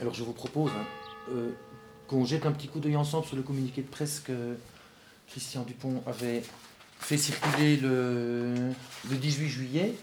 [0.00, 0.84] Alors je vous propose hein,
[1.30, 1.50] euh,
[2.06, 4.56] qu'on jette un petit coup d'œil ensemble sur le communiqué de presse que
[5.28, 6.42] Christian Dupont avait
[6.98, 8.54] fait circuler le,
[9.10, 9.94] le 18 juillet.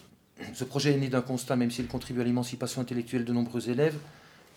[0.53, 3.97] Ce projet est né d'un constat, même s'il contribue à l'émancipation intellectuelle de nombreux élèves,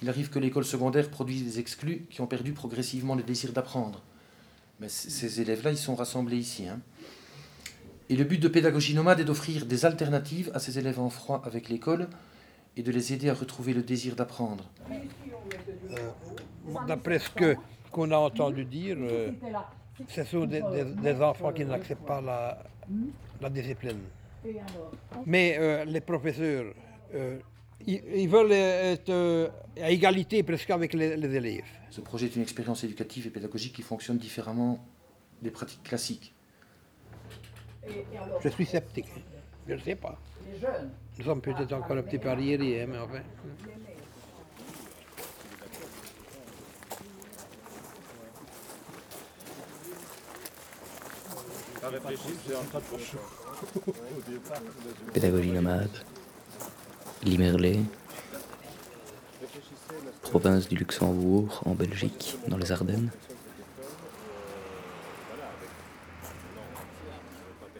[0.02, 4.02] il arrive que l'école secondaire produise des exclus qui ont perdu progressivement le désir d'apprendre.
[4.80, 6.66] Mais ces élèves-là, ils sont rassemblés ici.
[6.68, 6.80] hein.
[8.10, 11.42] Et le but de Pédagogie Nomade est d'offrir des alternatives à ces élèves en froid
[11.46, 12.08] avec l'école
[12.76, 14.68] et de les aider à retrouver le désir d'apprendre.
[16.86, 17.56] D'après ce que-
[17.90, 19.30] qu'on a entendu dire, euh,
[20.08, 22.58] ce sont des, des- des enfants qui n'acceptent pas la,
[23.40, 24.00] la discipline.
[25.24, 26.66] Mais euh, les professeurs,
[27.14, 27.38] euh,
[27.86, 29.48] ils, ils veulent être euh,
[29.80, 31.64] à égalité presque avec les, les élèves.
[31.90, 34.78] Ce projet est une expérience éducative et pédagogique qui fonctionne différemment
[35.40, 36.34] des pratiques classiques.
[38.42, 39.06] Je suis sceptique.
[39.68, 40.18] Je ne sais pas.
[41.18, 43.20] Nous sommes peut-être encore un petit peu arriérés, hein, mais enfin.
[55.12, 55.90] Pédagogie nomade,
[57.22, 57.80] Limerlé,
[60.22, 63.10] province du Luxembourg, en Belgique, dans les Ardennes.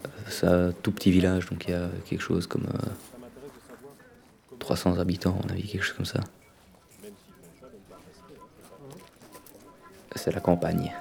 [0.04, 2.90] Euh, C'est un tout petit village, donc il y a quelque chose comme euh,
[4.58, 6.20] 300 habitants, on a vu quelque chose comme ça.
[10.14, 10.94] C'est la campagne.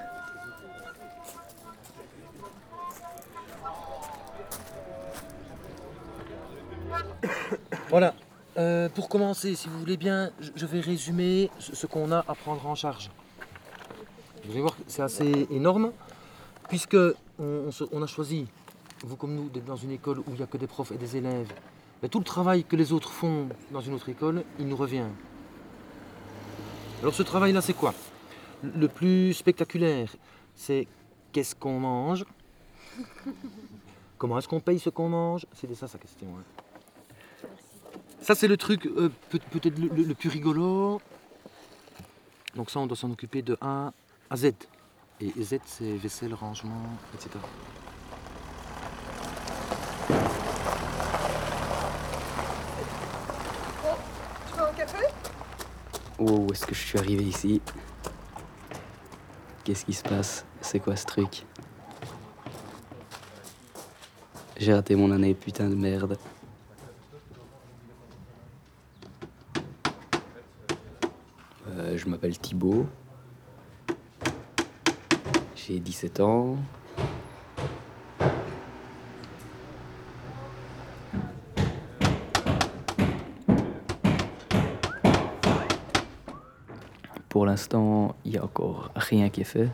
[7.95, 8.13] Voilà.
[8.57, 12.67] Euh, pour commencer, si vous voulez bien, je- vais résumer ce qu'on a à prendre
[12.67, 13.09] en charge.
[14.43, 15.93] Vous allez voir que c'est assez énorme,
[16.67, 16.97] puisque
[17.39, 18.47] on a choisi,
[19.05, 20.97] vous comme nous, d'être dans une école où il n'y a que des profs et
[20.97, 21.53] des élèves.
[22.03, 25.07] Mais tout le travail que les autres font dans une autre école, il nous revient.
[27.01, 27.93] Alors ce travail-là, c'est quoi?
[28.61, 30.09] Le plus spectaculaire,
[30.53, 30.85] c'est
[31.31, 32.25] qu'est-ce qu'on mange?
[34.17, 35.45] Comment est-ce qu'on paye ce qu'on mange?
[35.53, 36.27] C'était ça sa question.
[36.37, 36.54] hein.
[38.25, 40.99] Ça, c'est le truc euh, peut- peut-être le, le- le plus rigolo.
[42.55, 43.93] Donc ça, on doit s'en occuper de A
[44.31, 44.53] à Z.
[45.21, 47.29] Et Z, c'est vaisselle, rangement, etc.
[54.47, 55.05] Tu veux un café?
[56.17, 57.61] Oh, où est-ce que je suis arrivé ici?
[59.63, 60.45] Qu'est-ce qui se passe?
[60.61, 61.45] C'est quoi ce truc?
[64.57, 66.17] J'ai raté mon année, putain de merde.
[71.67, 72.85] Euh, je m'appelle Thibaut.
[75.55, 76.57] J'ai 17 ans.
[87.27, 89.69] Pour l'instant, il n'y a encore rien qui est fait.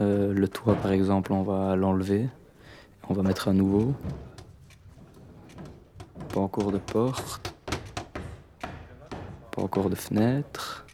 [0.00, 2.28] Euh, le toit, par exemple, on va l'enlever.
[3.08, 3.94] On va mettre un nouveau.
[6.28, 7.47] Pas encore de porte.
[9.68, 10.86] Encore de fenêtre.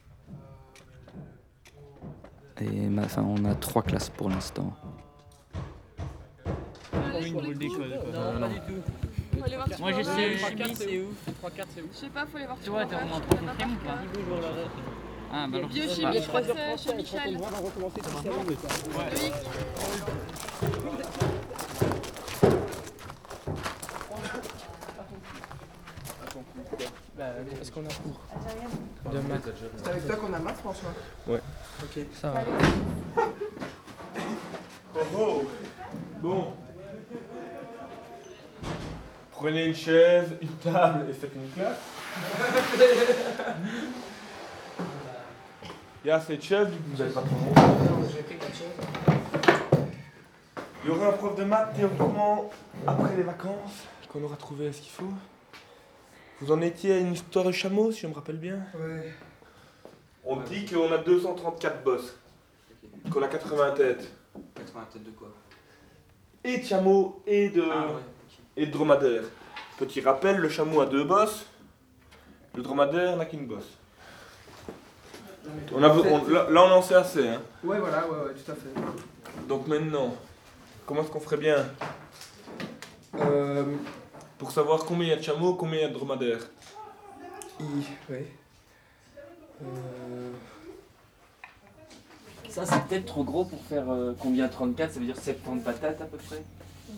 [2.61, 4.75] Et ma- enfin, on a trois classes pour l'instant.
[9.79, 11.15] Moi je sais, chimie c'est où
[11.93, 13.99] Je sais pas, faut aller voir Tu vois, t'es en troisième ou pas
[15.33, 17.39] Ah bah alors Biochimie, je crois que c'est chez Michel.
[27.61, 28.21] Est-ce qu'on a cours?
[29.12, 30.91] De maths C'est avec toi qu'on a maths, François
[31.27, 31.41] Ouais.
[31.82, 32.41] Ok, ça va.
[34.97, 35.43] Oh oh
[36.21, 36.53] Bon.
[39.32, 41.78] Prenez une chaise, une table et faites une classe.
[46.05, 47.37] Il y a cette chaise, du coup, vous n'avez pas trop
[50.85, 52.50] Il y aura un prof de maths théoriquement
[52.87, 55.12] après les vacances, qu'on aura trouvé ce qu'il faut.
[56.41, 59.13] Vous en étiez à une histoire de chameau, si je me rappelle bien Ouais.
[60.25, 62.17] On dit qu'on a 234 bosses,
[63.13, 64.11] qu'on a 80 têtes.
[64.55, 65.29] 80 têtes de quoi?
[66.43, 67.93] Et de chameaux et de, Ah ouais,
[68.57, 69.25] et de dromadaires.
[69.79, 71.47] Petit rappel, le chameau a deux bosses,
[72.55, 73.77] le dromadaire n'a qu'une bosse.
[75.75, 77.29] On a, on- là, là, on en sait assez.
[77.29, 77.43] Hein.
[77.63, 79.47] Ouais, voilà, ouais, ouais, tout à fait.
[79.47, 80.15] Donc maintenant,
[80.87, 81.67] comment est-ce qu'on ferait bien?
[83.19, 83.65] Euh.
[84.39, 86.41] Pour savoir combien il y a de chameaux, combien il y a de dromadaires
[87.61, 87.65] I,
[88.11, 88.27] ouais.
[89.63, 90.33] Euh.
[92.49, 96.01] Ça, c'est peut-être trop gros pour faire euh, combien 34 Ça veut dire 70 patates
[96.01, 96.43] à peu près?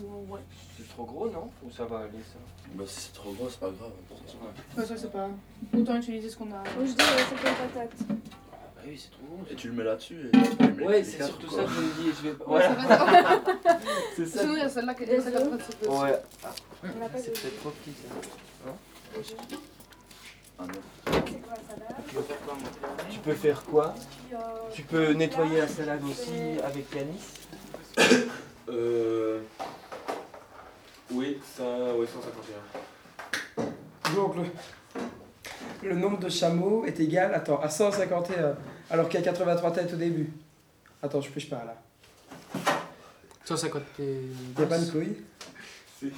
[0.02, 0.40] Ou- Ouais.
[0.76, 1.50] C'est trop gros, non?
[1.64, 2.38] Ou ça va aller, ça?
[2.74, 3.92] Bah si c'est trop gros, c'est pas grave.
[4.76, 5.28] Ouais, ça c'est pas.
[5.74, 6.62] Autant utiliser ce qu'on a.
[6.76, 7.42] Moi je dis, euh, c'est
[8.86, 9.44] Bah oui, c'est trop gros.
[9.50, 11.70] Et tu le mets là-dessus et tu peux le Ouais, mettre c'est surtout ça que
[11.70, 12.16] je me dis.
[12.16, 12.30] Je vais...
[12.30, 13.42] Ouais, Voilà.
[14.16, 14.40] c'est ça.
[14.40, 15.88] A celle-là est petit peu.
[15.88, 16.12] Ouais.
[16.40, 16.54] Pas
[17.16, 18.08] C'est peut-être trop petit, ça.
[20.58, 20.80] Ah non.
[21.06, 21.34] C'est
[22.08, 22.56] Tu peux faire quoi,
[23.10, 23.94] Tu peux faire quoi?
[24.30, 24.36] Puis,
[24.74, 28.26] Tu peux nettoyer la salade aussi avec Yanis?
[28.68, 29.42] Euh.
[31.12, 31.62] Oui, ça.
[31.96, 32.04] Oui,
[33.56, 33.64] 151.
[34.14, 38.56] Donc le, le nombre de chameaux est égal attends, à 151,
[38.90, 40.30] alors qu'il y a 83 têtes au début.
[41.02, 41.76] Attends, je pêche pas là.
[43.44, 44.02] 150 et...
[44.02, 45.16] Il n'y a pas de couilles
[45.98, 46.12] Si.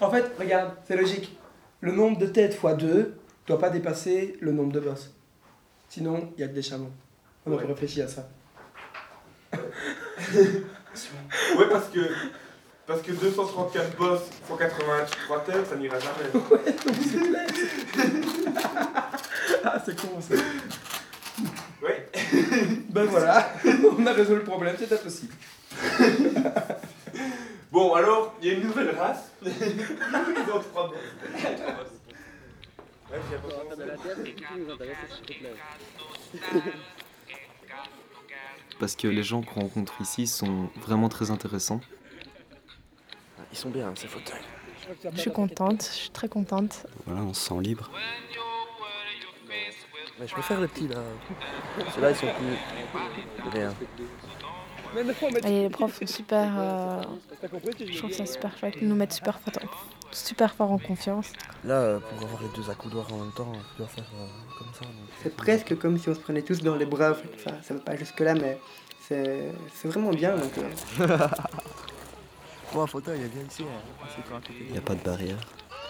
[0.00, 1.36] En fait, regarde, c'est logique.
[1.80, 3.14] Le nombre de têtes fois 2
[3.46, 5.12] doit pas dépasser le nombre de bosses.
[5.88, 6.90] Sinon, il y a que des chameaux.
[7.46, 7.68] On aurait Ouais.
[7.72, 8.28] réfléchi à ça.
[11.58, 11.98] Ouais, parce que.
[12.86, 16.30] Parce que 234 boss, 183 têtes, ça n'ira jamais.
[19.66, 20.34] Ah, c'est con ça.
[21.82, 22.06] Ouais.
[22.90, 23.50] Ben voilà,
[23.98, 25.32] on a résolu le problème, c'était possible.
[27.72, 29.32] Bon, alors, il y a une nouvelle race.
[29.44, 30.96] Ils ont trois boss.
[33.10, 33.48] Ouais, j'ai pas
[38.78, 41.80] Parce que les gens qu'on rencontre ici sont vraiment très intéressants.
[43.54, 44.42] Ils sont bien, ces fauteuils.
[45.12, 46.86] Je suis contente, je suis très contente.
[47.06, 47.88] Voilà, on se sent libre.
[50.18, 50.96] Mais je préfère les petits là.
[51.94, 53.50] Ceux-là, ils sont plus.
[53.52, 53.72] Rien.
[55.44, 56.52] Et les profs sont super.
[56.58, 57.02] euh,
[57.78, 58.74] je trouve ça super chouette.
[58.82, 59.70] Ils nous mettent super, fort-
[60.10, 61.32] super fort en confiance.
[61.64, 64.26] Là, pour avoir les deux accoudoirs en même temps, tu dois faire euh,
[64.58, 64.80] comme ça.
[64.84, 67.12] donc C'est presque comme si on se prenait tous dans les bras.
[67.36, 68.58] Enfin, ça va pas jusque-là, mais
[69.00, 70.36] c'est c'est vraiment bien.
[70.36, 71.18] Donc, euh,
[72.76, 73.62] Un fauteuil, ici.
[73.62, 73.66] hein.
[74.60, 75.38] Il n'y a pas de barrière.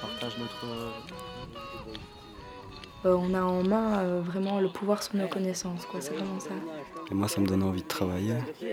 [0.02, 0.64] On partage notre.
[3.06, 6.00] Euh, on a en main euh, vraiment le pouvoir sur nos connaissances, quoi.
[6.00, 6.50] C'est vraiment ça.
[7.10, 8.34] Et moi, ça me donne envie de travailler.
[8.62, 8.70] J'ai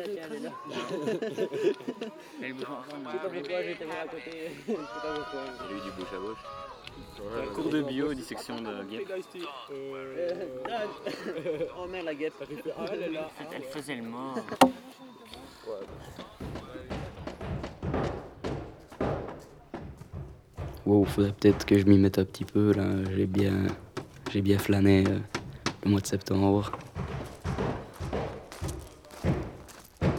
[2.50, 2.64] eu du
[5.92, 6.40] bouche à bouche.
[7.54, 9.12] Cours de bio, dissection de guêpe.
[11.78, 12.34] Oh merde, la guêpe.
[13.54, 14.38] Elle faisait le mort.
[20.86, 22.86] Wow, faudrait peut-être que je m'y mette un petit peu là.
[23.16, 23.68] J'ai bien,
[24.32, 25.20] j'ai bien flâné euh,
[25.86, 26.72] le mois de septembre.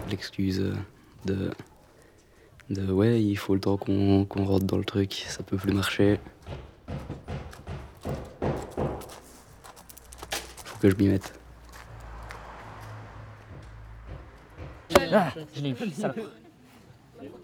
[0.09, 0.75] L'excuse euh,
[1.25, 1.51] de,
[2.71, 6.21] de ouais, il faut le temps qu'on rentre dans le truc, ça peut plus marcher.
[10.65, 11.39] Faut que je m'y mette.
[15.13, 16.15] Ah, je l'ai ça.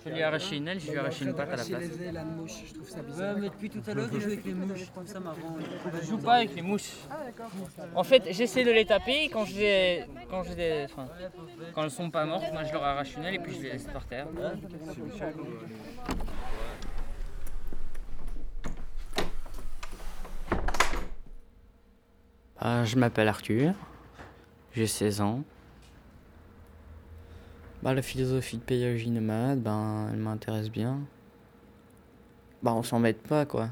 [0.05, 1.85] Je lui ai arraché une aile, je lui ai arraché une patte à la place.
[1.85, 4.79] Ouais, mais depuis tout à l'heure, il joue avec les mouches.
[4.79, 5.57] Je trouve ça marrant.
[6.01, 6.93] Je joue pas avec les mouches.
[7.95, 11.09] En fait, j'essaie de les taper et quand je les, quand je les, enfin,
[11.75, 13.73] quand elles sont pas mortes, moi je leur arrache une aile et puis je les
[13.73, 14.27] laisse par terre.
[22.61, 23.73] Ah, je m'appelle Arthur,
[24.75, 25.45] j'ai 16 ans.
[27.83, 31.01] Bah, la philosophie de pédagogie nomade, ben, elle m'intéresse bien.
[32.63, 33.69] Bah, on s'embête pas, quoi.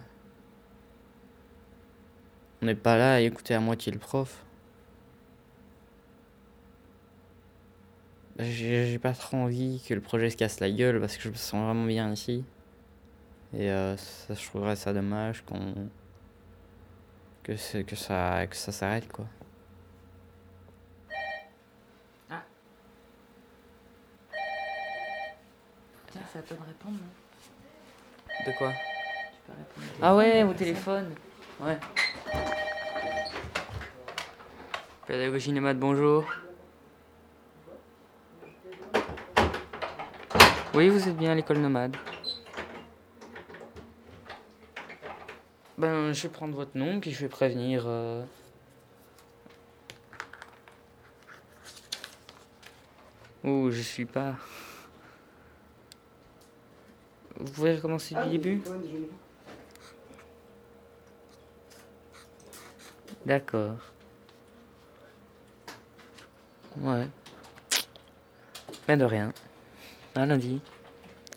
[2.62, 4.44] On n'est pas là à écouter à moitié le prof.
[8.36, 11.28] Bah, J'ai pas trop envie que le projet se casse la gueule parce que je
[11.30, 12.44] me sens vraiment bien ici.
[13.52, 15.88] Et euh, ça, je trouverais ça dommage qu'on.
[17.42, 19.26] que, que ça s'arrête, quoi.
[26.12, 26.98] Tiens, c'est à toi de répondre.
[28.46, 28.72] De quoi?
[28.72, 29.98] Tu peux répondre.
[30.02, 31.14] Ah ouais, au téléphone.
[31.60, 31.78] Ouais.
[35.06, 36.24] Pédagogie nomade, bonjour.
[40.74, 41.96] Oui, vous êtes bien à l'école nomade.
[45.78, 47.84] Ben, je vais prendre votre nom, puis je vais prévenir.
[47.86, 48.24] euh,
[53.44, 54.34] Oh, je suis pas.
[57.46, 58.60] Vous pouvez recommencer du début
[63.24, 63.76] D'accord.
[66.80, 67.06] Ouais.
[68.88, 69.32] Mais de rien.
[70.16, 70.60] À lundi.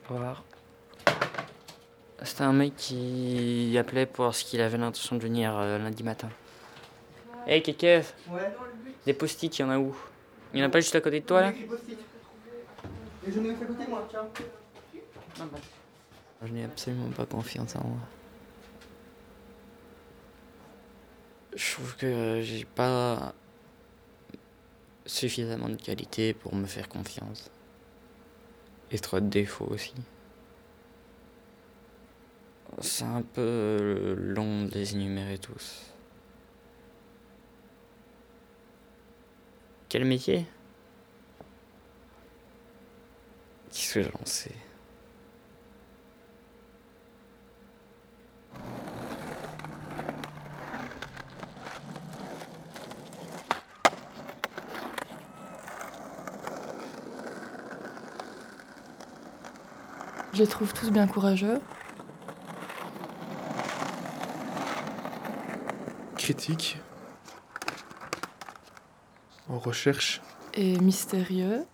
[0.09, 0.43] Au revoir.
[2.23, 6.03] C'était un mec qui appelait pour voir ce qu'il avait l'intention de venir euh, lundi
[6.03, 6.29] matin.
[7.45, 8.51] Hey, Kékev Ouais.
[9.05, 9.95] Des post-it, il y en a où?
[10.53, 11.53] Il n'y en a pas juste à côté de toi là?
[13.27, 14.27] Et je mets à côté moi, tiens.
[16.41, 17.99] Je n'ai absolument pas confiance en moi.
[21.55, 23.33] Je trouve que j'ai pas
[25.05, 27.51] suffisamment de qualité pour me faire confiance.
[28.91, 29.93] Et trop de défauts aussi.
[32.79, 35.91] C'est un peu long de les énumérer tous.
[39.89, 40.45] Quel métier?
[43.71, 44.55] Qu'est-ce que j'en sais?
[60.39, 61.59] Je les trouve tous bien courageux.
[66.15, 66.79] Critique.
[69.49, 70.21] En recherche.
[70.53, 71.65] Et mystérieux.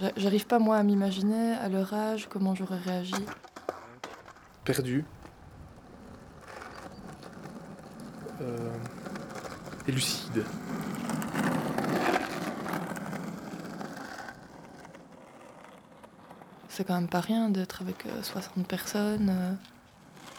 [0.00, 3.14] J'a- J'arrive pas moi à m'imaginer à leur âge comment j'aurais réagi.
[4.64, 5.04] Perdu.
[8.40, 8.56] Euh,
[9.86, 10.44] et lucide.
[16.72, 19.28] C'est quand même pas rien d'être avec euh, 60 personnes.
[19.28, 19.54] euh,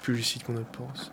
[0.01, 1.11] Plus lucide qu'on ne le pense.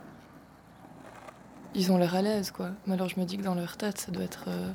[1.75, 2.71] Ils ont l'air à l'aise, quoi.
[2.87, 4.73] Mais alors je me dis que dans leur tête, ça doit être euh,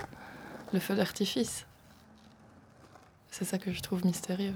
[0.74, 1.66] le feu d'artifice.
[3.32, 4.54] C'est ça que je trouve mystérieux.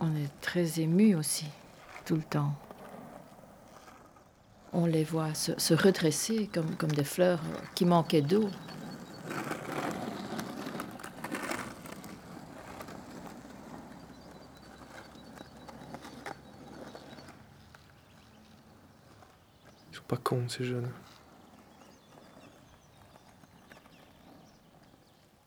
[0.00, 1.46] On est très ému aussi,
[2.04, 2.54] tout le temps.
[4.72, 7.40] On les voit se, se redresser comme, comme des fleurs
[7.74, 8.48] qui manquaient d'eau.
[20.32, 20.90] Cons, ces jeunes.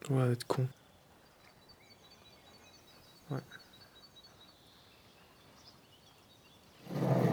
[0.09, 0.67] Ouais, être con.
[3.31, 3.39] Ouais.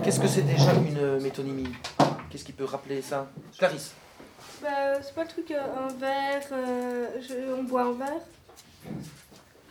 [0.02, 1.68] Qu'est-ce que c'est déjà une euh, métonymie?
[2.30, 3.30] Qu'est-ce qui peut rappeler ça?
[3.58, 3.92] Clarisse
[4.62, 8.22] Bah, c'est pas le truc, euh, un verre, euh, je- on boit un verre.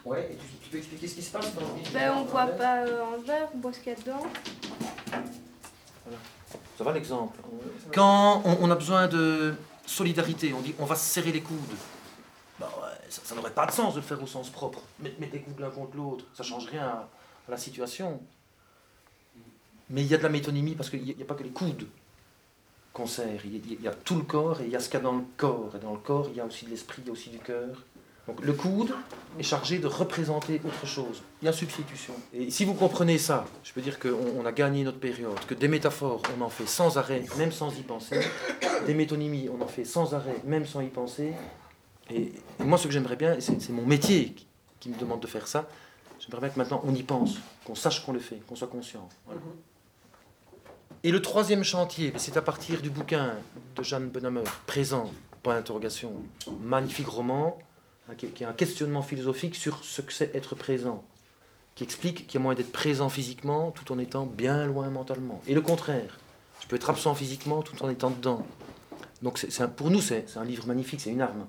[0.06, 2.48] Ouais, et tu, tu peux expliquer ce qui se passe dans le Bah, on boit
[2.48, 4.24] pas euh, un verre, on boit ce qu'il y a dedans.
[6.82, 7.40] Ça va l'exemple
[7.94, 9.54] Quand on, on a besoin de
[9.86, 11.56] solidarité, on dit on va se serrer les coudes.
[12.60, 12.66] Ouais,
[13.08, 14.82] ça, ça n'aurait pas de sens de le faire au sens propre.
[15.00, 17.08] Mettre, mettre les coudes l'un contre l'autre, ça change rien à,
[17.48, 18.20] à la situation.
[19.92, 21.86] Mais il y a de la métonymie parce qu'il n'y a, pas que les coudes
[22.94, 23.42] qu'on serre.
[23.46, 25.04] Il y, y a tout le corps et il y a ce qu'il y a
[25.04, 25.76] dans le corps.
[25.76, 27.38] Et dans le corps, il y a aussi de l'esprit, il y a aussi du
[27.38, 27.84] cœur.
[28.28, 28.94] Donc le coude
[29.40, 31.24] est chargé de représenter autre chose.
[31.42, 32.14] Il y a substitution.
[32.34, 35.56] Et si vous comprenez ça, je peux dire qu'on on a gagné notre période, que
[35.56, 38.20] des métaphores, on en fait sans arrêt, même sans y penser.
[38.86, 41.34] Des métonymies, on en fait sans arrêt, même sans y penser.
[42.10, 44.48] Et, et moi, ce que j'aimerais bien, et c'est mon métier qui,
[44.80, 45.68] qui me demande de faire ça,
[46.20, 49.08] j'aimerais bien que maintenant on y pense, qu'on sache qu'on le fait, qu'on soit conscient.
[49.26, 49.42] Voilà.
[51.04, 53.34] Et le troisième chantier, c'est à partir du bouquin
[53.76, 55.10] de Jeanne Benhammer, Présent,
[55.42, 56.14] point d'interrogation,
[56.62, 57.58] magnifique roman,
[58.16, 61.04] qui, est- un questionnement philosophique sur ce que c'est être présent,
[61.76, 65.42] qui explique qu'il y a moyen d'être présent physiquement tout en étant bien loin mentalement.
[65.48, 66.20] Et le contraire,
[66.62, 68.46] je peux être absent physiquement tout en étant dedans.
[69.22, 69.44] Donc
[69.78, 71.48] pour nous, c'est, un livre magnifique, c'est une arme.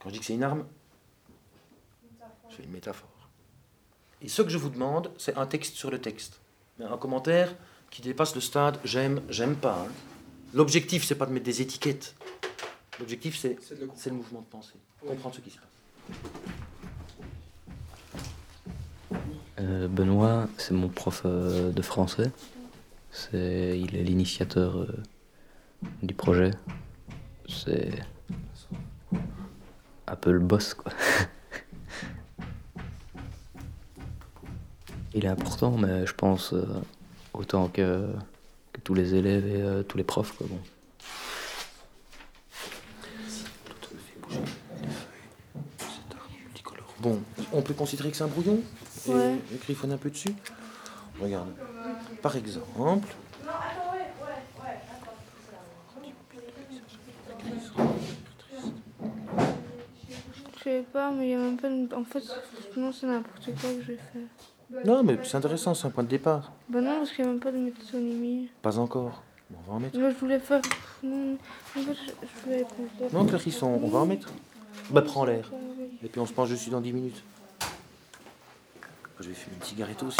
[0.00, 0.64] Quand je dis que c'est une arme,
[2.54, 3.08] c'est une métaphore.
[4.22, 6.40] Et ce que je vous demande, c'est un texte sur le texte.
[6.80, 7.54] Un commentaire
[7.90, 9.86] qui dépasse le stade j'aime, j'aime pas.
[10.54, 12.14] L'objectif, c'est pas de mettre des étiquettes.
[12.98, 14.74] L'objectif, c'est, le mouvement de pensée.
[15.06, 15.66] Comprendre ce qui se passe.
[19.60, 22.30] Euh, Benoît, c'est mon prof euh, de français.
[23.10, 24.86] C'est, il est l'initiateur euh,
[26.02, 26.52] du projet.
[27.48, 27.90] C'est
[30.06, 30.92] un peu le boss, quoi.
[35.14, 36.66] il est important, mais je pense euh,
[37.34, 38.08] autant que,
[38.72, 40.46] que tous les élèves et euh, tous les profs, quoi.
[40.48, 40.58] Bon.
[47.00, 47.20] Bon,
[47.52, 48.60] on peut considérer que c'est un brouillon
[49.06, 49.36] et Ouais.
[49.62, 50.34] griffonner un peu dessus
[51.20, 51.48] Regarde.
[52.22, 53.06] Par exemple,
[60.58, 61.88] Je sais pas, mais il y a même pas une...
[61.94, 62.22] En fait,
[62.76, 64.84] non, c'est n'importe quoi que j'ai fait.
[64.84, 66.52] non, mais c'est intéressant, c'est un point de départ.
[66.68, 68.48] Bah non, parce qu'il n'y a même pas de métonymie.
[68.62, 69.22] Pas encore.
[69.50, 69.98] Bon, on va en mettre.
[69.98, 70.60] Là, je voulais faire...
[71.02, 72.66] Non, en fait, je, je voulais...
[73.12, 74.28] Non, Clarisse, on, on va en mettre.
[74.90, 75.50] Bah prends l'air.
[76.02, 77.22] Et puis on se penche dessus dans 10 minutes.
[77.60, 77.66] Ah,
[79.20, 80.18] je vais fumer une cigarette aussi.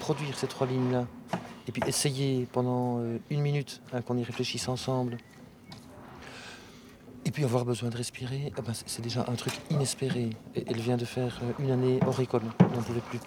[0.00, 1.06] Produire ces trois lignes-là.
[1.68, 5.18] Et puis essayer pendant euh, une minute hein, qu'on y réfléchisse ensemble.
[7.26, 10.30] Et puis avoir besoin de respirer, ben, c'est déjà un truc inespéré.
[10.54, 12.40] Elle vient de faire euh, une année hors école.
[12.60, 13.20] On n'en pouvait plus.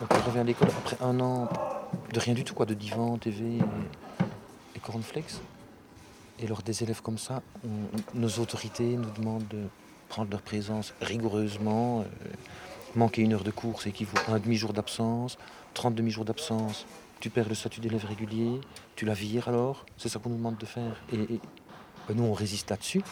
[0.00, 1.48] Donc elle revient à l'école après un an
[2.12, 3.58] de rien du tout, quoi, de divan, TV
[4.74, 5.40] et, cornflakes.
[6.38, 7.42] Et lors des élèves comme ça,
[8.14, 9.64] nos autorités nous demandent de
[10.08, 12.00] prendre leur présence rigoureusement.
[12.00, 12.04] Euh,
[12.94, 15.38] manquer une heure de cours, c'est équivaut à un demi-jour d'absence.
[15.74, 16.86] 30 demi-jours d'absence,
[17.20, 18.60] tu perds le statut d'élève régulier,
[18.94, 19.84] tu la vires alors.
[19.96, 20.96] C'est ça qu'on nous demande de faire.
[21.12, 21.40] Et,
[22.08, 23.02] ben, nous, on résiste là-dessus.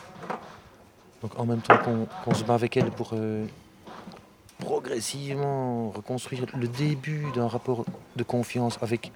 [1.22, 1.78] Donc en même temps
[2.24, 3.46] qu'on se bat avec elle pour euh,
[4.64, 7.84] progressivement reconstruire le début d'un rapport
[8.16, 9.12] de confiance avec,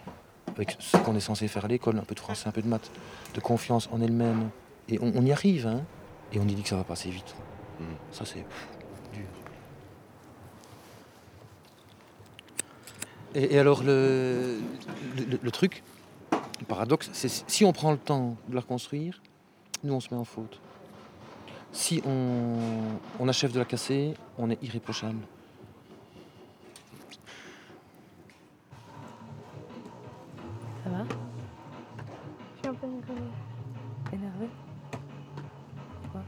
[0.54, 2.68] avec ce qu'on est censé faire à l'école, un peu de français, un peu de
[2.68, 2.90] maths,
[3.34, 4.50] de confiance en elle-même.
[4.88, 5.82] Et on, y arrive, hein.
[6.32, 7.34] Et on y dit que ça va passer vite.
[7.80, 7.84] Hmm.
[8.12, 8.44] Ça, c'est
[9.12, 9.24] dur.
[13.34, 14.58] Et, alors, le,
[15.42, 15.82] le, truc,
[16.32, 19.20] le paradoxe, c'est si on prend le temps de la reconstruire,
[19.84, 20.60] nous, on se met en faute.
[21.72, 25.18] Si on, achève de la casser, on est irréprochable.
[30.88, 31.04] Ça va?
[32.54, 33.30] Je suis un peu énervée.
[34.12, 34.48] Énervée?
[36.02, 36.22] Pourquoi?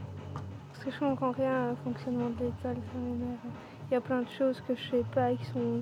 [0.71, 3.39] Parce que je comprends rien au fonctionnement de l'école, ça m'énerve.
[3.89, 5.81] Il y a plein de choses que je sais pas qui sont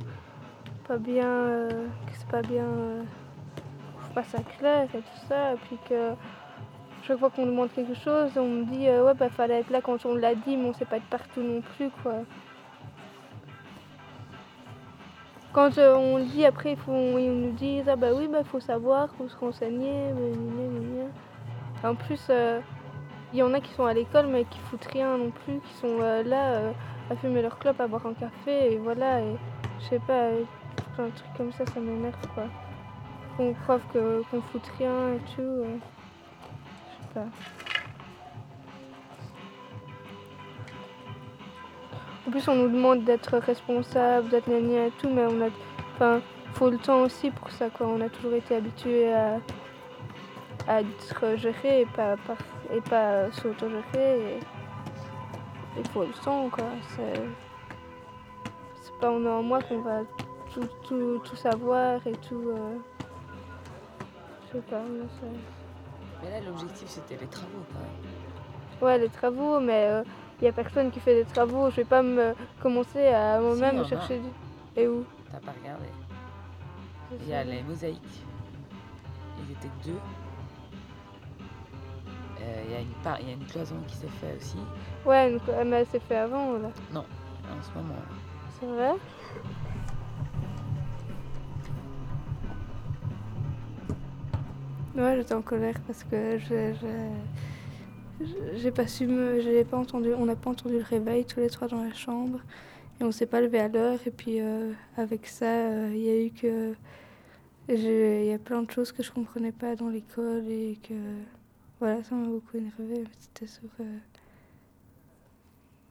[0.88, 3.04] pas bien, euh, que c'est pas bien, euh,
[4.16, 6.14] pas ça clair et tout ça, et puis que
[7.04, 9.82] chaque fois qu'on demande quelque chose, on me dit euh, ouais bah fallait être là
[9.82, 12.14] quand on l'a dit, mais on sait pas être partout non plus quoi.
[15.54, 19.10] Quand euh, on dit après, faut, ils nous disent ah bah oui bah faut savoir,
[19.18, 20.14] faut se renseigner,
[21.84, 22.60] En plus, euh,
[23.34, 25.74] il y en a qui sont à l'école mais qui foutent rien non plus, qui
[25.74, 26.62] sont là
[27.10, 29.22] à fumer leur clope, à boire un café et voilà.
[29.22, 29.36] Et
[29.80, 32.46] je sais pas, de trucs comme ça, ça m'énerve quoi.
[33.38, 35.66] Qu'on croit qu'on fout rien et tout.
[42.30, 45.50] En plus, on nous demande d'être responsable, d'être gagné et tout, mais on a,
[45.96, 46.22] enfin,
[46.54, 47.88] faut le temps aussi pour ça, quoi.
[47.88, 49.40] On a toujours été habitué à,
[50.68, 52.18] à être géré et pas,
[52.72, 54.42] et pas s'autogérer.
[55.76, 56.66] Il faut le temps, quoi.
[56.96, 57.20] C'est,
[59.02, 60.02] pas en un mois qu'on va
[60.54, 62.44] tout, tout, tout, savoir et tout.
[62.50, 62.78] Euh...
[64.46, 65.30] Je sais pas, mais
[66.22, 68.88] mais là, l'objectif, c'était les travaux, même.
[68.88, 70.04] Ouais, les travaux, mais
[70.42, 71.70] il euh, n'y a personne qui fait des travaux.
[71.70, 74.28] Je vais pas me commencer à moi-même chercher du...
[74.76, 75.86] Et où T'as pas regardé
[77.22, 78.24] Il y a les mosaïques.
[79.38, 80.00] Ils étaient deux.
[82.42, 84.58] Euh, il y, a une y a une cloison qui s'est faite aussi.
[85.06, 86.70] Ouais, mais elle s'est fait avant, là.
[86.94, 87.96] Non, en ce moment.
[88.60, 88.96] C'est vrai?
[94.96, 96.74] Ouais, j'étais en colère parce que je,
[98.56, 101.50] j'ai pas su me, j'ai pas entendu, on n'a pas entendu le réveil tous les
[101.50, 102.40] trois dans la chambre
[103.00, 106.10] et on s'est pas levé à l'heure et puis euh, avec ça, euh, il y
[106.10, 106.74] a eu que,
[107.70, 110.94] il y a plein de choses que je comprenais pas dans l'école et que,
[111.80, 113.06] voilà, ça m'a beaucoup énervé.
[113.20, 113.98] C'était sur, euh,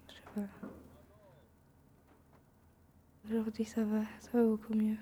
[0.09, 0.69] je sais pas.
[3.31, 4.97] Aujourd'hui, ça va, ça va beaucoup mieux.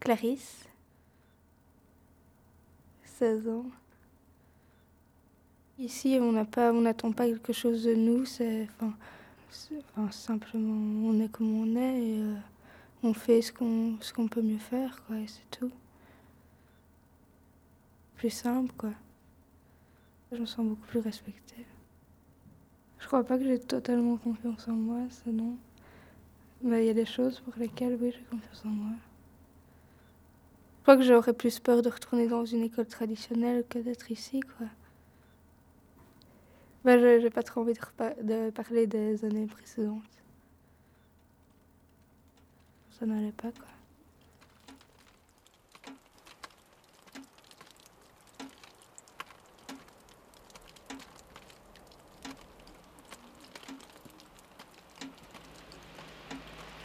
[0.00, 0.68] Clarisse,
[3.18, 3.66] 16 ans.
[5.76, 8.24] Ici, on n'attend pas quelque chose de nous.
[8.24, 12.36] C'est, enfin, simplement, on est comme on est et euh,
[13.02, 15.16] on fait ce qu'on, qu'on peut mieux faire, quoi.
[15.16, 15.72] Et c'est tout.
[18.14, 18.92] Plus simple, quoi.
[20.30, 21.66] Je me sens beaucoup plus respectée.
[23.00, 25.56] Je crois pas que j'ai totalement confiance en moi, ça non.
[26.62, 28.92] Mais il y a des choses pour lesquelles, oui, j'ai confiance en moi.
[30.88, 34.66] Crois que j'aurais plus peur de retourner dans une école traditionnelle que d'être ici, quoi.
[36.82, 40.00] Ben, je pas trop envie de, de, parler des années précédentes.
[42.98, 43.68] Ça n'allait pas, quoi.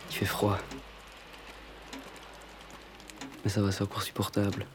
[0.10, 0.60] Il fait froid.
[3.43, 4.65] Mais ça va, c'est encore supportable.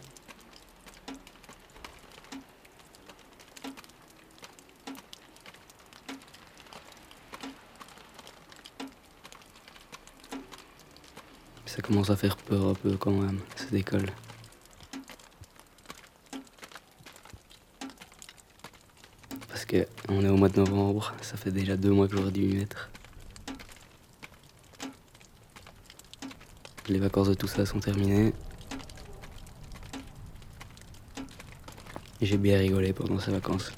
[11.65, 14.07] Ça commence à faire peur un peu quand même, cette école.
[19.49, 22.33] Parce que on est au mois de novembre, ça fait déjà deux mois que j'aurais
[22.33, 22.91] dû y mettre.
[26.89, 28.35] Les vacances de tout ça sont terminées.
[32.21, 33.73] J'ai bien rigolé pendant ces vacances.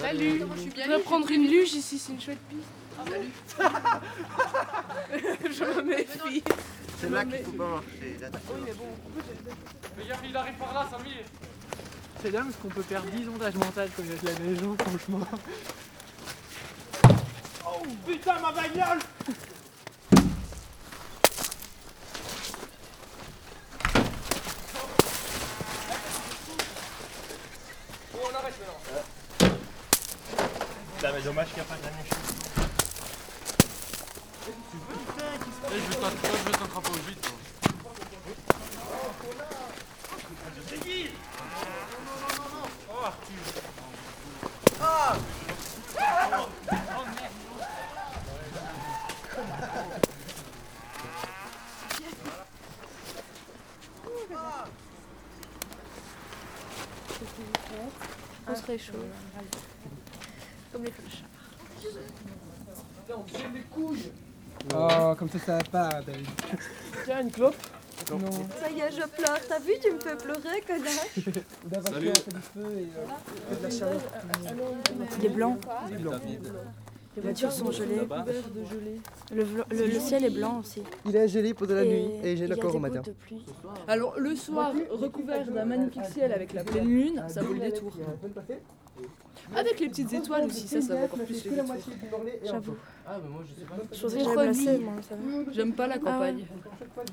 [0.00, 0.42] Salut
[0.76, 2.62] Je vais prendre une luge ici, c'est une chouette piste.
[3.06, 3.30] Salut
[5.52, 6.42] Je me méfie.
[7.00, 8.16] C'est là qu'il faut pas marcher.
[8.52, 8.84] Oui, mais bon.
[9.98, 11.12] Regarde, il arrive par là, Samir
[12.20, 14.38] C'est dingue parce qu'on peut perdre 10 ondages mentales quand il y a de la
[14.44, 15.20] maison, franchement.
[17.66, 18.98] Oh putain, ma bagnole
[28.12, 29.02] Bon, on arrête maintenant.
[31.12, 32.10] Mais dommage qu'il n'y a pas de neige.
[35.72, 37.14] Eh, je t'attraper, au.
[37.20, 37.32] toi.
[42.88, 43.44] Oh, Arthur.
[44.80, 45.16] Ah
[58.48, 58.92] On serait chaud.
[60.72, 61.30] Comme les clochards.
[64.74, 66.26] Oh, comme ça, va pas, David.
[67.04, 67.56] Tiens, une clope
[68.10, 68.18] Non.
[68.60, 69.38] Ça y est, je pleure.
[69.48, 70.92] T'as vu, tu me fais pleurer, connard.
[71.66, 72.08] D'abord, Salut.
[72.10, 72.88] on fait du feu et
[73.52, 74.00] euh, de la chaleur.
[75.18, 75.58] Il est blanc.
[75.88, 76.12] Il est blanc.
[77.16, 78.06] Les voitures sont gelées.
[79.32, 80.82] Le, le- le ciel est blanc aussi.
[81.04, 83.02] Il est gelé pendant la nuit et j'ai encore au matin.
[83.88, 87.92] Alors, le soir, recouvert d'un magnifique ciel avec la pleine lune, ça vaut le détour.
[89.56, 91.74] Avec les petites étoiles aussi, ça, ça vaut encore plus le détour.
[92.44, 92.76] J'avoue.
[93.06, 93.74] Ah, mais moi je sais pas.
[94.78, 95.52] Moi, va.
[95.52, 96.44] J'aime pas la campagne.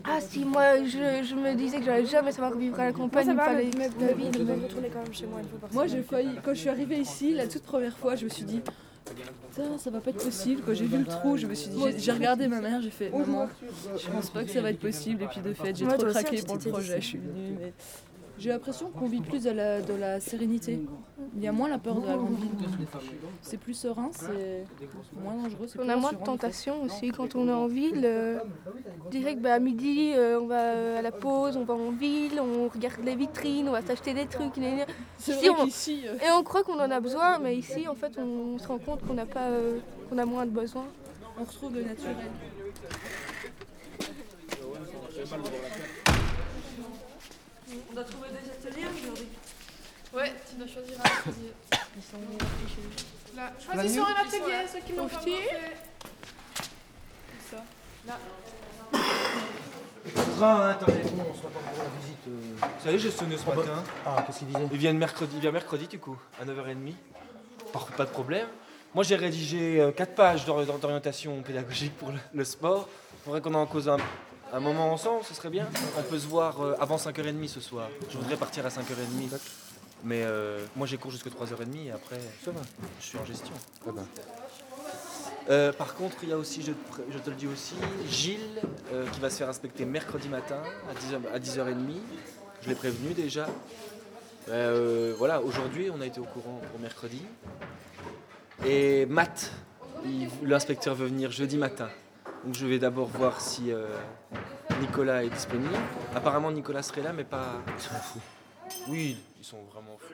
[0.04, 3.36] Ah si, moi je, je me disais que j'allais jamais savoir vivre à la campagne,
[3.36, 3.69] fallait
[4.00, 6.04] la vie, je vais retourner quand même chez moi une fois par Moi, semaine.
[6.04, 8.62] j'ai failli, quand je suis arrivée ici, la toute première fois, je me suis dit,
[9.06, 10.62] putain, ça va pas être possible.
[10.65, 13.10] Quand j'ai vu le trou, je me suis dit, j'ai- regardé ma mère, j'ai fait,
[13.10, 13.47] maman,
[13.97, 15.23] je pense pas que ça va être possible.
[15.23, 17.56] Et puis de fait, j'ai Moi, trop craqué pour le projet, je suis venue.
[17.60, 17.73] mais
[18.39, 20.80] J'ai l'impression qu'on vit plus de la, de la sérénité.
[21.36, 22.50] Il y a moins la peur de la grande ville.
[23.41, 24.65] C'est plus serein, c'est
[25.21, 25.67] moins dangereux.
[25.80, 28.02] On a moins de tentations aussi quand on est en ville.
[28.06, 28.39] euh,
[29.12, 32.39] direct bah, à midi, euh, on va euh, à la pause, on va en ville,
[32.39, 34.58] on regarde les vitrines, on va s'acheter des trucs.
[34.58, 35.65] Ici, on-
[36.08, 38.78] euh, Et on croit qu'on en a besoin, mais ici en fait on se rend
[38.78, 40.86] compte qu'on n'a pas, euh, qu'on a moins de besoin.
[41.39, 42.15] on retrouve le naturel.
[47.97, 49.27] On doit trouver des ateliers aujourd'hui.
[50.13, 51.51] Ouais, tu dois choisir un atelier.
[53.36, 55.49] Là, choisissons un atelier, ceux qui l'ont fait.
[57.49, 57.63] Ça?
[58.05, 58.19] Là.
[60.38, 62.17] Train, hein, attendez, bon, on se pas pour la visite.
[62.27, 62.31] euh.
[62.62, 63.83] Vous savez, j'ai sonné ce Ah bah- matin.
[64.05, 64.67] Ah, qu'est-ce qu'il disait?
[64.71, 66.93] Il vient mercredi, il vient mercredi du coup, à 9h30.
[67.73, 68.45] Pas, pas de problème.
[68.93, 72.88] Moi j'ai rédigé 4 pages d'or- d'or- d'orientation pédagogique pour le, le sport.
[73.15, 73.97] Il faudrait qu'on en cause un,
[74.53, 75.67] un moment ensemble, ce serait bien.
[75.97, 77.89] On peut se voir euh, avant 5h30 ce soir.
[78.10, 79.38] Je voudrais partir à 5h30.
[80.03, 82.62] Mais euh, moi j'ai cours jusqu'à 3h30 et après Ça va.
[83.01, 83.53] je suis en gestion.
[83.88, 84.03] Ah bah.
[85.49, 87.73] Euh, par contre, il y a aussi, je, te pré- je te le dis aussi,
[88.10, 88.62] Gilles
[88.93, 91.75] euh, qui va se faire inspecter mercredi matin à 10h, à 10h30.
[92.62, 93.47] Je l'ai prévenu déjà.
[95.17, 97.21] Voilà, aujourd'hui, on a été au courant pour mercredi.
[98.65, 99.51] Et Matt,
[100.43, 101.89] l'inspecteur veut venir jeudi matin.
[102.47, 103.88] Donc je vais d'abord voir si euh,
[104.79, 105.75] Nicolas est disponible.
[106.15, 107.55] Apparemment, Nicolas serait là, mais pas.
[107.75, 108.21] Ils sont fous.
[108.88, 110.13] Oui, ils sont vraiment fous.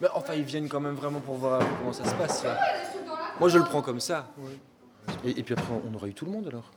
[0.00, 2.42] Mais enfin, ils viennent quand même vraiment pour voir comment ça se passe.
[2.44, 2.58] là.
[3.38, 4.30] Moi, je le prends comme ça.
[5.26, 6.70] Et, et puis après, on aura eu tout le monde alors?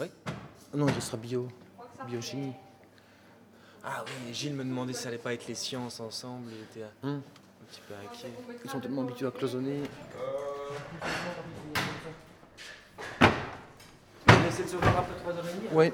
[0.00, 0.06] Oui.
[0.74, 1.46] Non, il sera bio.
[2.08, 2.54] Biochimie.
[3.84, 6.50] Ah oui, Gilles me demandait si ça allait pas être les sciences ensemble.
[6.50, 7.22] Il était un, Hum.
[7.62, 8.32] un petit peu inquiet.
[8.64, 9.82] Ils sont tellement habitués à cloisonner.
[11.76, 11.91] On
[14.52, 15.92] essaie de se voir après 3h30 Ouais.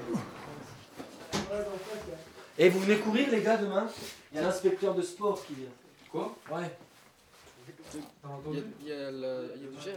[2.57, 3.87] Et vous venez courir, les gars, demain?
[4.31, 5.69] Il y a l'inspecteur de sport qui vient.
[6.11, 6.35] Quoi?
[6.51, 6.69] Ouais.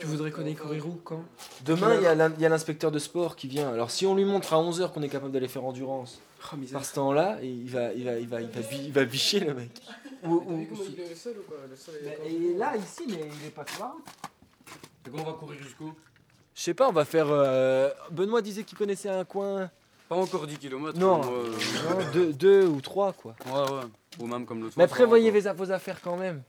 [0.01, 1.25] Tu voudrais qu'on aille courir où Quand?
[1.64, 2.03] Demain, il
[2.40, 3.70] y a l'inspecteur de sport qui vient.
[3.72, 6.20] Alors, si on lui montre à 11h qu'on est capable d'aller faire endurance,
[6.53, 9.05] Oh, par ce temps-là, il va, il, va, il, va, il, va, bi- il va
[9.05, 9.70] bicher le mec.
[10.25, 11.57] Ou- ou- Il est seul ou quoi?
[11.70, 14.03] Le seul est Mais il est là, ici, mais il est pas sur la route.
[15.07, 15.92] Et qu'on va courir jusqu'où?
[16.54, 17.26] Je sais pas, on va faire.
[17.30, 19.70] euh, Benoît disait qu'il connaissait un coin.
[20.08, 20.98] Pas encore 10 km.
[20.98, 21.32] Non, non,
[22.12, 23.34] deux, deux ou trois, quoi.
[23.46, 23.82] Ouais, ouais.
[24.18, 26.42] Ou même comme l'autre Mais fois, prévoyez ça va vos affaires quand même.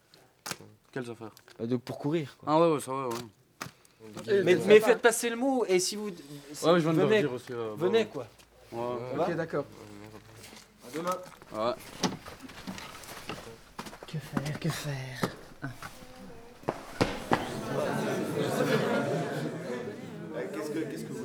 [0.91, 1.31] Quelles affaires?
[1.61, 2.35] Donc pour courir.
[2.37, 2.53] Quoi.
[2.53, 4.43] Ah ouais, ouais, ça va, ouais.
[4.43, 6.09] Mais, mais faites passer le mot et si vous.
[6.51, 8.05] si Ouais, je viens de venez, dire aussi, bah, venez ouais.
[8.11, 8.27] quoi.
[8.73, 9.15] Ouais.
[9.15, 9.65] Va Ok, d'accord.
[10.85, 11.17] À demain.
[11.53, 11.73] Ouais.
[14.07, 15.29] Que faire, que faire
[20.53, 21.23] Qu'est-ce que, qu'est-ce que vous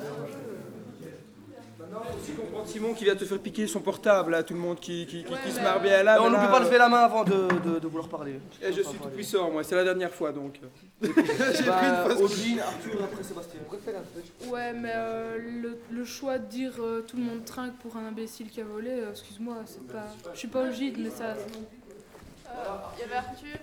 [1.79, 1.88] Maintenant,
[2.21, 5.07] aussi comprendre Simon qui vient te faire piquer son portable, là, tout le monde qui,
[5.07, 6.23] qui, qui, qui se marre bien là.
[6.23, 8.41] On n'oublie pas de lever la main avant de, de, de vouloir parler.
[8.63, 10.61] Et je suis tout puissant, moi, c'est la dernière fois donc.
[11.03, 13.61] J'ai pris Bah, une fausse- Odile, Arthur, après Sébastien.
[14.49, 18.07] Ouais, mais euh, le, le choix de dire euh, tout le monde trinque pour un
[18.07, 20.07] imbécile qui a volé, euh, excuse-moi, c'est pas.
[20.35, 21.35] Je suis pas gîte, mais ça.
[22.97, 23.57] Il y avait Arthur.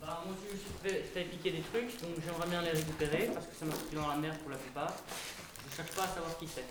[0.00, 3.54] Bah, moi aussi, je fais piquer des trucs, donc j'aimerais bien les récupérer parce que
[3.54, 4.94] ça m'a foutu dans la merde pour la plupart.
[5.70, 6.64] Je cherche pas à savoir qui c'est.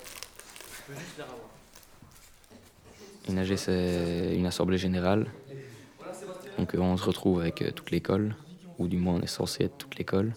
[3.38, 5.28] AG, c'est une assemblée générale.
[6.58, 8.36] Donc euh, on se retrouve avec euh, toute l'école,
[8.80, 10.34] ou du moins on est censé être toute l'école.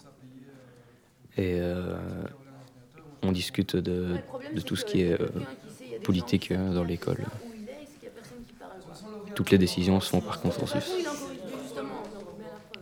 [1.36, 1.96] Et euh,
[3.22, 4.16] on discute de,
[4.66, 5.16] tout ce qui est
[6.02, 7.24] politique dans l'école.
[9.34, 10.90] Toutes les décisions se font par consensus.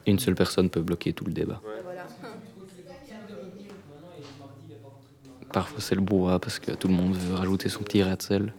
[0.06, 1.60] Une seule personne peut bloquer tout le débat.
[5.52, 8.22] Parfois c'est le brouhaha parce que tout le monde veut rajouter son petit rat de
[8.22, 8.52] sel.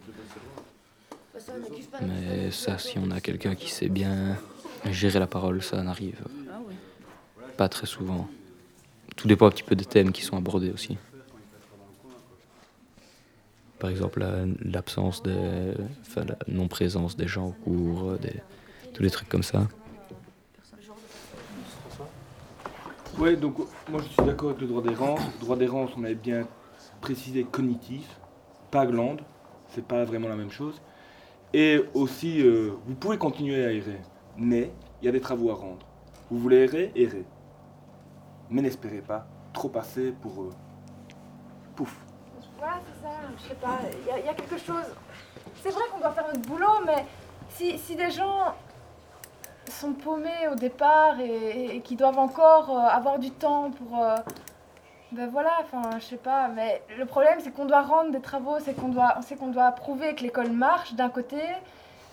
[2.02, 4.36] Mais ça, si on a quelqu'un qui sait bien
[4.90, 6.16] gérer la parole, ça n'arrive
[7.56, 8.28] pas très souvent.
[9.16, 10.96] Tout dépend un petit peu des thèmes qui sont abordés aussi.
[13.78, 15.72] Par exemple, la- l'absence des.
[16.06, 18.34] Enfin, la non-présence des gens au cours, des,
[18.94, 19.66] tous les trucs comme ça.
[23.18, 23.58] Ouais, donc
[23.90, 25.20] moi je suis d'accord avec le droit d'errance.
[25.34, 26.46] Le droit d'errance, on avait bien
[27.00, 28.18] précisé cognitif,
[28.70, 29.22] pas glande,
[29.68, 30.80] c'est pas vraiment la même chose.
[31.52, 34.00] Et aussi, euh, vous pouvez continuer à errer,
[34.36, 34.70] mais
[35.02, 35.86] il y a des travaux à rendre.
[36.30, 37.24] Vous voulez errer, errez.
[38.50, 40.42] Mais n'espérez pas trop passer pour.
[40.42, 40.50] euh,
[41.74, 41.96] pouf.
[42.58, 43.78] Voilà, c'est ça, je sais pas,
[44.18, 44.84] il y, a- quelque chose.
[45.62, 47.04] C'est vrai qu'on doit faire notre boulot, mais
[47.48, 48.54] si, si des gens
[49.68, 53.98] sont paumés au départ et, et qui doivent encore euh, avoir du temps pour.
[55.12, 58.58] Ben voilà, enfin, je sais pas, mais le problème c'est qu'on doit rendre des travaux,
[58.60, 61.40] c'est qu'on doit, c'est qu'on doit prouver que l'école marche d'un côté,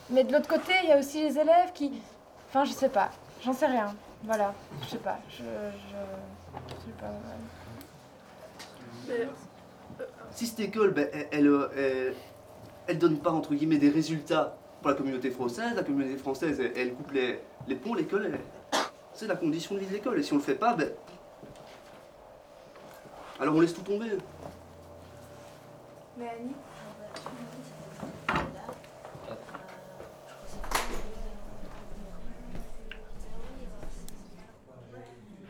[0.09, 2.01] mais de l'autre côté, il y a aussi les élèves qui.
[2.49, 3.09] Enfin, je sais pas,
[3.43, 5.43] j'en sais rien, voilà, je sais pas, je.
[5.43, 5.45] je,
[6.69, 7.11] je sais pas.
[10.31, 12.11] Si cette école, ben, elle, elle, euh,
[12.87, 16.93] elle- donne pas entre guillemets des résultats pour la communauté française, la communauté française, elle,
[16.93, 18.37] coupe les, les ponts, l'école,
[19.13, 20.19] c'est la condition de vie de l'école.
[20.19, 20.89] Et si on le fait pas, ben,
[23.39, 24.11] alors on laisse tout tomber.
[26.17, 26.53] Mais Annie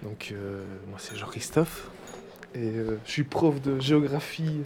[0.03, 1.89] Donc, euh, moi, c'est Jean-Christophe.
[2.55, 4.61] Et euh, je suis prof de géographie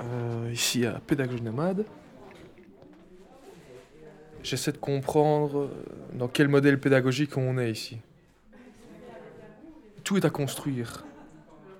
[0.00, 1.86] euh, ici à Pédagogie Nomade.
[4.42, 5.70] J'essaie de comprendre
[6.12, 7.98] dans quel modèle pédagogique on est ici.
[10.04, 11.04] Tout est à construire.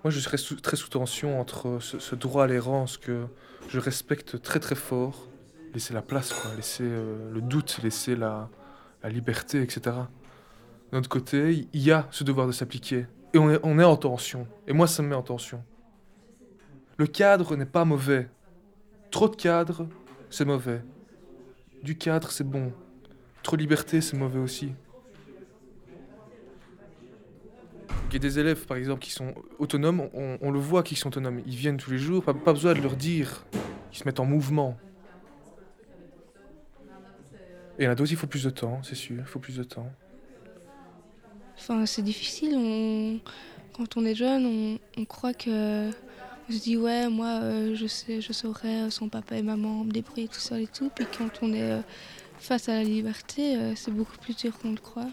[0.05, 3.27] Moi, je serais très sous tension entre ce, droit à l'errance que
[3.69, 5.29] je respecte très très fort,
[5.75, 8.51] laisser la place, quoi, laisser euh, le doute, laisser la,
[9.05, 9.97] la liberté, etc.
[10.91, 13.07] D'un autre côté, il y a ce devoir de s'appliquer.
[13.33, 14.49] Et on est, on est en tension.
[14.67, 15.63] Et moi, ça me met en tension.
[16.97, 18.29] Le cadre n'est pas mauvais.
[19.13, 19.87] Trop de cadre,
[20.31, 20.83] c'est mauvais.
[21.85, 22.73] Du cadre, c'est bon.
[23.45, 24.73] Trop de liberté, c'est mauvais aussi.
[28.13, 30.07] Il y a des élèves, par exemple, qui sont autonomes.
[30.13, 31.41] On, le voit qu'ils sont autonomes.
[31.47, 32.23] Ils viennent tous les jours.
[32.23, 33.47] Pas, besoin de leur dire.
[33.91, 34.77] Ils se mettent en mouvement.
[37.79, 39.17] Et il y il faut plus de temps, c'est sûr.
[39.19, 39.91] Il faut plus de temps.
[41.57, 43.21] Enfin, c'est difficile.
[43.75, 45.89] Quand on est jeune, on, croit que.
[45.89, 47.87] On se dit, ouais, moi, euh, je,
[48.33, 50.91] saurais euh, son papa et maman me débrouiller tout seul et tout.
[50.95, 51.81] Puis quand on est euh,
[52.37, 55.09] face à la liberté, c'est beaucoup plus dur qu'on le croit.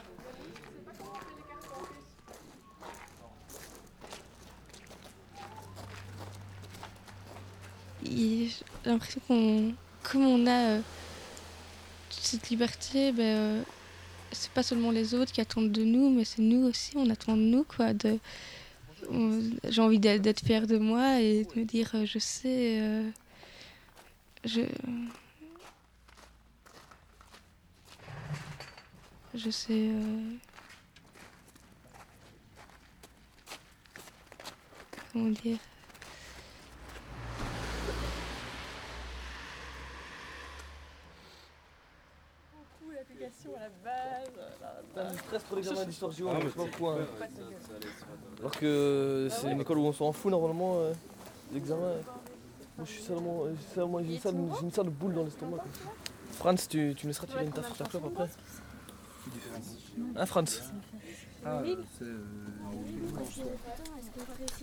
[8.10, 8.50] J'ai
[8.86, 9.74] l'impression qu'on.
[10.04, 10.82] Comme on a euh,
[12.10, 13.24] cette liberté, ben.
[13.24, 13.64] euh,
[14.32, 17.36] c'est pas seulement les autres qui attendent de nous, mais c'est nous aussi, on attend
[17.36, 17.88] de nous, quoi.
[19.68, 23.10] J'ai envie d'être, fière de moi et de me dire, euh, je sais, euh,
[24.46, 24.62] je,
[29.36, 29.90] je sais.
[35.12, 35.58] comment dire
[43.00, 43.59] l'application à la base.
[44.96, 46.40] Ça me stresse pour l'examen d'histoire géo, mais
[48.40, 50.94] Alors que c'est une école où on s'en fout normalement, euh,
[51.54, 51.94] l'examen.
[52.78, 55.58] Moi suis seulement, euh, j'ai une, sale, boule dans l'estomac.
[56.34, 58.30] Franz, tu, tu me laisseras tirer une sur ta clope après
[60.16, 60.62] Hein, Franz?
[61.46, 61.62] Ah,
[61.98, 62.04] c'est.
[62.04, 62.18] euh,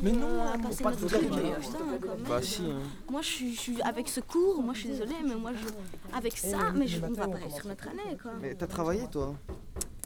[0.02, 2.00] Mais non, on va pas euh, même.
[2.28, 2.78] Bah si, hein.
[3.10, 6.16] Moi, je suis, avec ce cours, moi je suis désolée, mais moi je.
[6.16, 8.32] Avec ça, mais je, on va pas réussir notre année quoi.
[8.40, 9.34] Mais t'as travaillé toi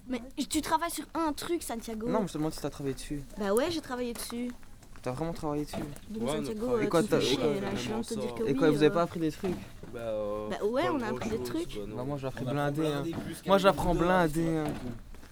[0.09, 2.09] Mais tu travailles sur un truc, Santiago.
[2.09, 3.23] Non, mais je te demande si t'as travaillé dessus.
[3.39, 4.51] Bah ouais, j'ai travaillé dessus.
[5.03, 5.77] T'as vraiment travaillé dessus
[6.11, 8.15] Donc, Santiago, Et euh, quoi, tu me t'as- fais chier, là, je viens de te
[8.15, 8.91] dire que Et quoi, vous avez euh.
[8.91, 9.55] pas appris des trucs
[9.95, 10.01] Bah
[10.65, 11.79] ouais, on a appris des trucs.
[11.97, 12.87] Bah moi j'ai appris blindé.
[12.87, 13.03] Hein.
[13.47, 14.47] Moi j'apprends blindé.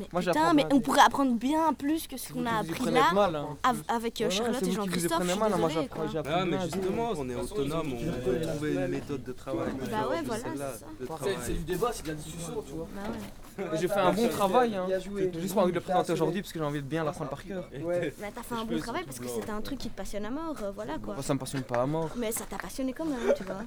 [0.01, 0.05] Hein.
[0.13, 3.13] Moi Putain, j'apprends mais on pourrait apprendre bien plus que ce qu'on a appris là
[3.13, 3.57] mal, hein.
[3.63, 5.23] av- avec euh, Ouais, Charlotte et Jean-Christophe.
[5.25, 6.09] je hein.
[6.13, 9.69] J'apprends Ah, mais justement, on est autonome, on peut trouver une méthode de travail.
[9.91, 10.45] Bah ouais, voilà,
[11.01, 11.53] c'est ça.
[11.53, 12.89] du débat, c'est de la discussion, tu vois.
[12.95, 13.19] Bah ouais.
[13.81, 14.87] J'ai fait un bon travail, hein.
[14.89, 17.31] J'ai juste pas envie de le présenter aujourd'hui parce que j'ai envie de bien l'apprendre
[17.31, 17.69] par cœur.
[17.73, 20.31] Mais t'as fait un bon travail parce que c'était un truc qui te passionne à
[20.31, 21.15] mort, euh, voilà quoi.
[21.15, 22.11] Moi, ça me passionne pas à mort.
[22.17, 23.63] Mais ça t'a passionné quand même, tu vois.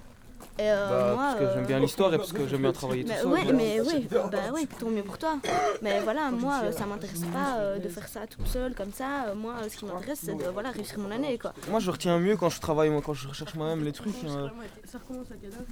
[0.60, 2.72] Et euh, Bah, moi, parce que j'aime bien euh, l'histoire et parce que j'aime bien
[2.72, 3.28] travailler tout mais seul.
[3.28, 5.38] ouais, mais oui, bah oui, tant mieux pour toi.
[5.82, 9.34] Mais voilà, moi, euh, ça m'intéresse pas euh, de faire ça toute seule comme ça.
[9.36, 11.54] Moi, ce qui m'intéresse, c'est de voilà, réussir mon année, quoi.
[11.70, 14.14] Moi je retiens mieux quand je travaille, moi, quand je recherche moi-même les trucs.
[14.28, 14.52] hein.
[14.86, 15.66] Ça recommence à quelle heure,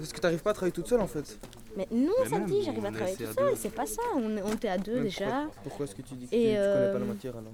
[0.00, 1.38] Est-ce que t'arrives pas à travailler toute seule en fait
[1.76, 4.02] Mais non, Mais dit, j'arrive à travailler toute seule, c'est pas ça.
[4.14, 5.24] On, on était à deux Mais déjà.
[5.24, 7.52] Pourquoi, pourquoi est-ce que tu dis que tu, Et, tu connais pas la matière alors?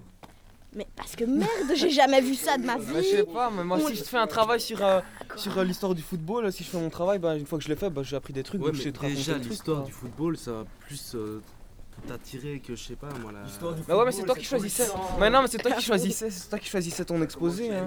[0.75, 2.93] Mais parce que merde, j'ai jamais vu ça de ma vie.
[2.93, 5.01] Bah, je sais pas, mais moi si je fais un travail sur, euh,
[5.37, 7.69] sur euh, l'histoire du football, si je fais mon travail, bah, une fois que je
[7.69, 8.61] l'ai fait, bah, j'ai appris des trucs.
[8.61, 9.87] Ouais, donc je mais sais te raconter déjà, l'histoire quoi.
[9.87, 11.41] du football, ça va plus euh,
[12.09, 13.41] t'attirer que, je sais pas, moi, la...
[13.89, 14.89] Bah ouais mais c'est toi qui choisissais.
[15.19, 17.71] Mais non mais c'est toi qui choisissais, c'est toi qui choisissais ton exposé.
[17.75, 17.87] Hein.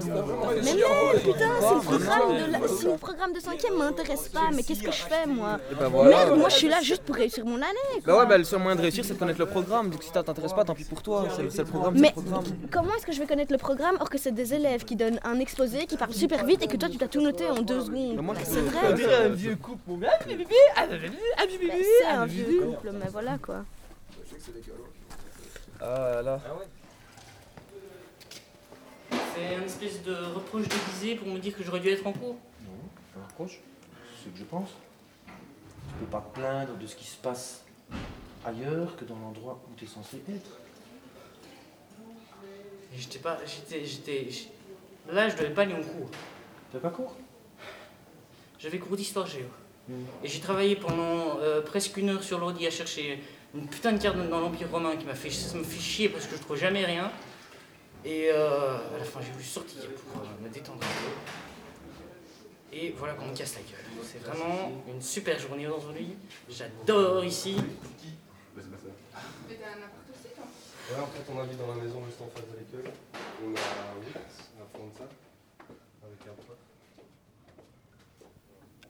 [0.64, 4.50] Mais merde, putain, si le programme de, la- si le programme de 5ème m'intéresse pas,
[4.54, 6.10] mais qu'est-ce que je fais moi Et bah voilà.
[6.26, 8.02] Merde, moi je suis là juste pour réussir mon année.
[8.04, 8.14] quoi.
[8.14, 9.90] Bah ouais bah le seul moyen de réussir c'est de connaître le programme.
[9.90, 11.26] Donc si ça t'intéresse pas, tant pis pour toi.
[11.50, 12.44] C'est le programme, c'est Mais le programme.
[12.72, 15.20] comment est-ce que je vais connaître le programme or que c'est des élèves qui donnent
[15.24, 17.82] un exposé, qui parlent super vite et que toi tu dois tout noter en deux
[17.82, 18.80] secondes Bah, C'est vrai.
[18.92, 19.92] On dirait un vieux couple.
[20.00, 23.64] Bah, C'est un vieux couple, mais voilà quoi.
[25.80, 26.40] Ah là.
[29.10, 32.38] C'est un espèce de reproche déguisé pour me dire que j'aurais dû être en cours.
[32.64, 32.72] Non,
[33.14, 33.60] c'est un reproche.
[34.18, 34.70] C'est ce que je pense.
[35.28, 37.64] Tu peux pas te plaindre de ce qui se passe
[38.46, 40.60] ailleurs que dans l'endroit où tu es censé être.
[42.96, 43.38] J'étais pas.
[43.46, 43.86] J'étais.
[43.86, 44.30] J'étais.
[45.12, 46.10] Là, je devais pas aller en cours.
[46.72, 47.16] T'as pas cours?
[48.60, 49.46] J'avais cours d'histoire géo.
[49.88, 49.94] Mm.
[50.24, 53.22] Et j'ai travaillé pendant euh, presque une heure sur l'ordi à chercher
[53.56, 56.26] une putain de carte dans l'Empire romain qui m'a fait, ça me fait chier parce
[56.26, 57.12] que je trouve jamais rien.
[58.06, 61.12] Et euh, à la fin, j'ai voulu sortir pour euh, me détendre un peu.
[62.78, 63.86] Et voilà qu'on me casse la gueule.
[64.04, 66.16] C'est vraiment une super journée aujourd'hui.
[66.50, 67.56] J'adore ici.
[70.90, 72.92] Ouais, en fait, on habite dans la maison juste en face de l'école.
[73.44, 75.04] On a 8 à fond de ça,
[76.06, 76.58] avec un prof.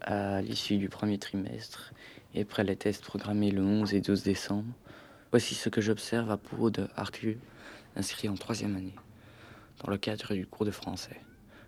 [0.00, 1.92] À l'issue du premier trimestre
[2.42, 4.72] après les tests programmés le 11 et 12 décembre,
[5.30, 7.36] voici ce que j'observe à propos de Arthur,
[7.96, 8.94] inscrit en troisième année,
[9.82, 11.20] dans le cadre du cours de français.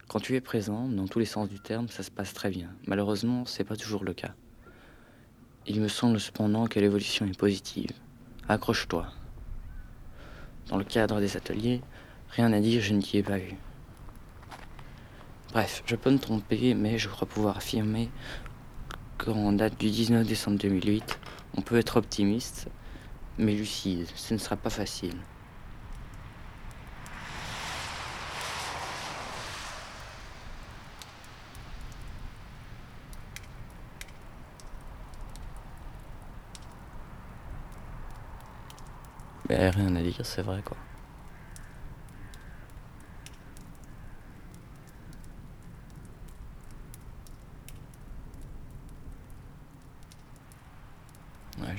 [0.08, 2.68] Quand tu es présent, dans tous les sens du terme, ça se passe très bien.
[2.86, 4.34] Malheureusement, c'est pas toujours le cas.
[5.66, 7.92] Il me semble cependant que l'évolution est positive.
[8.48, 9.06] Accroche-toi.
[10.68, 11.80] Dans le cadre des ateliers,
[12.30, 13.54] rien à dire, je ne t'y ai pas vu.
[15.52, 18.08] Bref, je peux me tromper, mais je crois pouvoir affirmer
[19.24, 21.18] qu'en date du 19 décembre 2008,
[21.56, 22.68] on peut être optimiste,
[23.38, 24.06] mais lucide.
[24.14, 25.16] Ce ne sera pas facile.
[39.48, 40.76] Ben, rien à dire, c'est vrai quoi.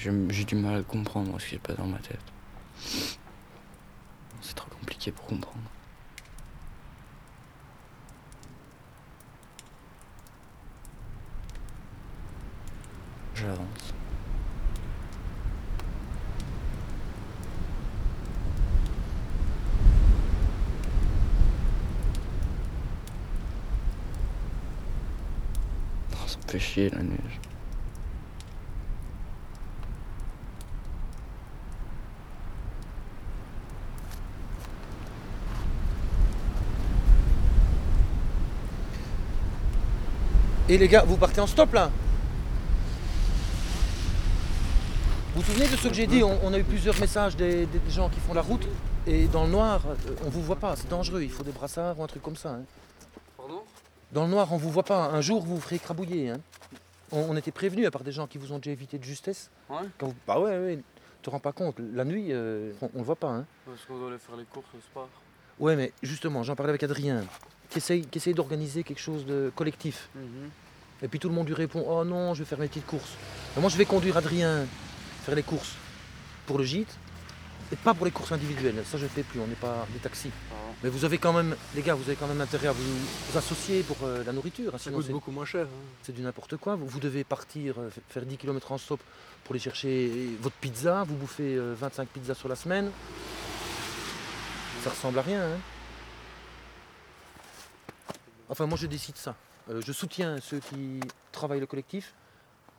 [0.02, 2.20] J'ai du mal à comprendre ce qui se passe dans ma tête.
[4.42, 5.58] C'est trop compliqué pour comprendre.
[13.36, 13.94] J'avance.
[26.14, 27.40] Oh, ça me fait chier la neige.
[40.72, 41.92] Et les gars, vous partez en stop là
[45.36, 47.66] Vous vous souvenez de ce que j'ai dit on, on a eu plusieurs messages des,
[47.66, 48.66] des gens qui font la route
[49.08, 49.96] et dans le noir, euh,
[50.26, 52.52] on vous voit pas, c'est dangereux, il faut des brassards ou un truc comme ça.
[52.52, 52.62] hein.
[53.36, 53.64] Pardon?
[54.14, 56.30] Dans le noir, on vous voit pas, un jour vous vous ferez écrabouiller.
[56.30, 56.40] hein.
[57.12, 59.50] On, on était prévenus, à part des gens qui vous ont déjà évité de justesse.
[59.70, 59.78] Ouais.
[59.98, 60.84] Quand vous- Bah ouais, ouais, tu
[61.24, 61.76] te rends pas compte.
[61.94, 63.30] La nuit, euh, on, on le voit pas.
[63.30, 63.46] Hein.
[63.66, 65.10] Parce qu'on doit aller faire les courses au sport.
[65.60, 67.24] Ouais, mais justement, j'en parlais avec Adrien,
[67.70, 70.10] qui essaye, qui essaye d'organiser quelque chose de collectif.
[71.04, 73.14] Et puis tout le monde lui répond Oh non, je vais faire mes petites courses.
[73.56, 74.66] Mais moi, je vais conduire Adrien
[75.24, 75.74] faire les courses
[76.46, 76.96] pour le gîte
[77.72, 78.84] et pas pour les courses individuelles.
[78.86, 80.30] Ça, je ne fais plus, on n'est pas des taxis.
[80.84, 83.38] Mais vous avez quand même, les gars, vous avez quand même intérêt à vous, vous
[83.38, 84.74] associer pour euh, la nourriture.
[84.74, 85.66] hein, Ça sinon coûte c'est- beaucoup moins cher.
[85.66, 85.86] hein.
[86.04, 86.76] C'est du n'importe quoi.
[86.76, 89.00] Vous, vous devez partir, euh, faire 10 km en stop
[89.44, 91.04] pour aller chercher votre pizza.
[91.08, 92.90] Vous bouffez euh, 25 pizzas sur la semaine.
[94.84, 95.44] Ça ressemble à rien.
[95.44, 95.60] hein.
[98.50, 99.36] Enfin, moi, je décide ça.
[99.70, 101.00] Euh, je soutiens ceux qui
[101.32, 102.14] travaillent le collectif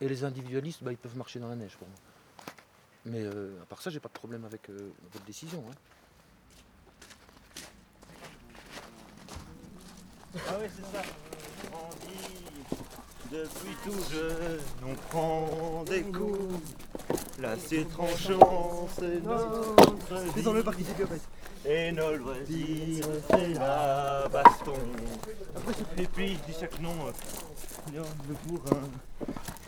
[0.01, 1.97] et les individualistes, bah, ils peuvent marcher dans la neige pour moi.
[3.05, 5.63] Mais euh, à part ça, j'ai pas de problème avec euh, votre décision.
[5.69, 5.75] hein.
[10.49, 11.03] Ah ouais, c'est ça.
[11.73, 12.65] On dit,
[13.31, 16.59] depuis tout jeune, on prend des coups.
[17.39, 19.75] Là, c'est tranchant, c'est notre
[20.35, 21.21] C'est dans le parc ici, en fait.
[21.65, 24.73] Et nos loisirs, c'est la baston.
[25.97, 28.81] Et puis, dit chaque nom, euh, le bourrin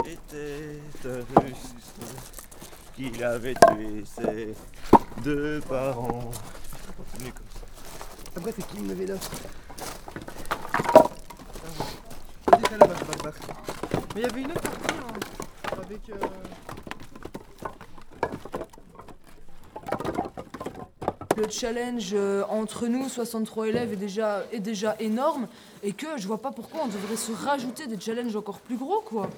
[0.06, 1.74] était un russe
[2.96, 4.54] qu'il avait tué ses
[5.24, 6.32] deux parents.
[7.18, 7.66] Venu comme ça.
[8.36, 9.16] Après, c'est qui le vélo.
[14.16, 16.10] Mais il y avait une autre partie hein, avec.
[16.10, 16.85] euh,
[21.38, 25.48] Le challenge euh, entre nous, 63 élèves, est déjà, est déjà énorme
[25.84, 29.02] et que je vois pas pourquoi on devrait se rajouter des challenges encore plus gros,
[29.02, 29.30] quoi.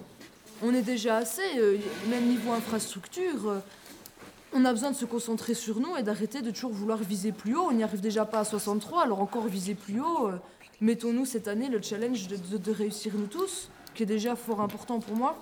[0.61, 1.77] On est déjà assez, euh,
[2.09, 3.59] même niveau infrastructure, euh,
[4.53, 7.55] on a besoin de se concentrer sur nous et d'arrêter de toujours vouloir viser plus
[7.55, 7.65] haut.
[7.67, 10.29] On n'y arrive déjà pas à 63, alors encore viser plus haut.
[10.81, 14.99] Mettons-nous cette année le challenge de- de réussir nous tous, qui est déjà fort important
[14.99, 15.41] pour moi.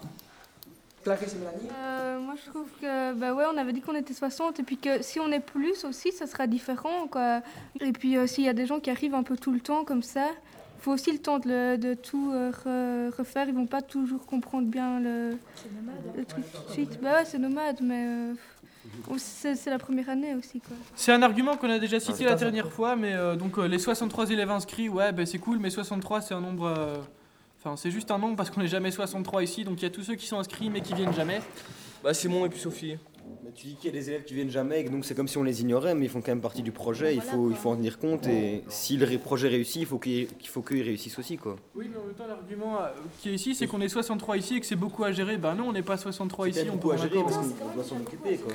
[1.80, 4.78] Euh, moi, je trouve que, bah ouais, on avait dit qu'on était 60, et puis
[4.78, 7.42] que si on est plus aussi, ça sera différent, quoi.
[7.80, 9.84] Et puis, euh, s'il y a des gens qui arrivent un peu tout le temps
[9.86, 10.28] comme ça,
[10.78, 13.48] il faut aussi le temps de, le- de tout euh, re- refaire.
[13.48, 15.38] Ils vont pas toujours comprendre bien le,
[16.16, 17.00] le truc tout de suite.
[17.02, 18.34] Bah ouais, c'est nomade, mais euh,
[19.18, 20.76] c'est la première année aussi, quoi.
[20.96, 23.68] C'est un argument qu'on a déjà cité c'est la dernière fois, mais euh, donc euh,
[23.68, 26.68] les 63 élèves inscrits, ouais, ben c'est cool, mais 63 c'est un nombre.
[27.66, 29.90] Enfin, c'est juste un nombre parce qu'on n'est jamais 63 ici, donc il y a
[29.90, 31.42] tous ceux qui sont inscrits mais qui viennent jamais.
[32.04, 32.96] Bah Simon et puis Sophie.
[33.44, 35.16] Mais tu dis qu'il y a des élèves qui viennent jamais, et que donc c'est
[35.16, 37.50] comme si on les ignorait, mais ils font quand même partie du projet, il faut,
[37.50, 40.62] il faut en tenir compte, et si le projet réussit, il faut qu'il qu'il faut
[40.62, 41.56] qu'ils réussissent aussi, quoi.
[41.74, 42.90] Oui, mais en même temps, l'argument euh,
[43.20, 45.38] qui est ici, c'est qu'on est 63 ici et que c'est beaucoup à gérer.
[45.38, 47.36] Ben non, on n'est pas 63 ici, C'est on beaucoup peut à en gérer, parce
[47.38, 48.54] qu'on doit s'en occuper, quoi.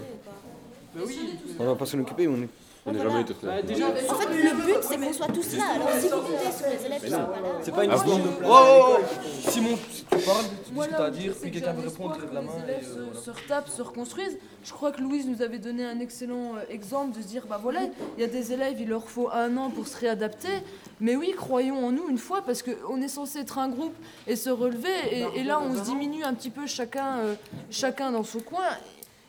[0.95, 1.19] Bah oui.
[1.59, 2.49] On va pas s'en occuper, on est...
[2.87, 5.65] On n'a jamais été Bah, déjà, En fait, le but, c'est qu'on soit tous là.
[5.75, 7.49] Alors, si vous comptez sur les élèves qui sont pas là.
[7.63, 8.51] C'est pas une Ah histoire bon de place.
[8.51, 9.51] Oh, oh, oh.
[9.51, 12.19] Simon, tu parles, tu Moi, ce que t'as à dire, puis que quelqu'un répondre, espoir
[12.19, 12.53] lève la main.
[12.67, 13.21] Les élèves se, euh, voilà.
[13.21, 14.39] se retapent, se reconstruisent.
[14.65, 17.59] Je crois que Louise nous avait donné un excellent euh, exemple de se dire bah
[17.63, 17.81] voilà,
[18.17, 20.49] il y a des élèves, il leur faut un an pour se réadapter.
[21.01, 23.95] Mais oui, croyons en nous une fois, parce qu'on est censé être un groupe
[24.27, 24.89] et se relever.
[25.13, 27.35] Et, et là, on se diminue un petit peu chacun, euh,
[27.71, 28.65] chacun dans son coin.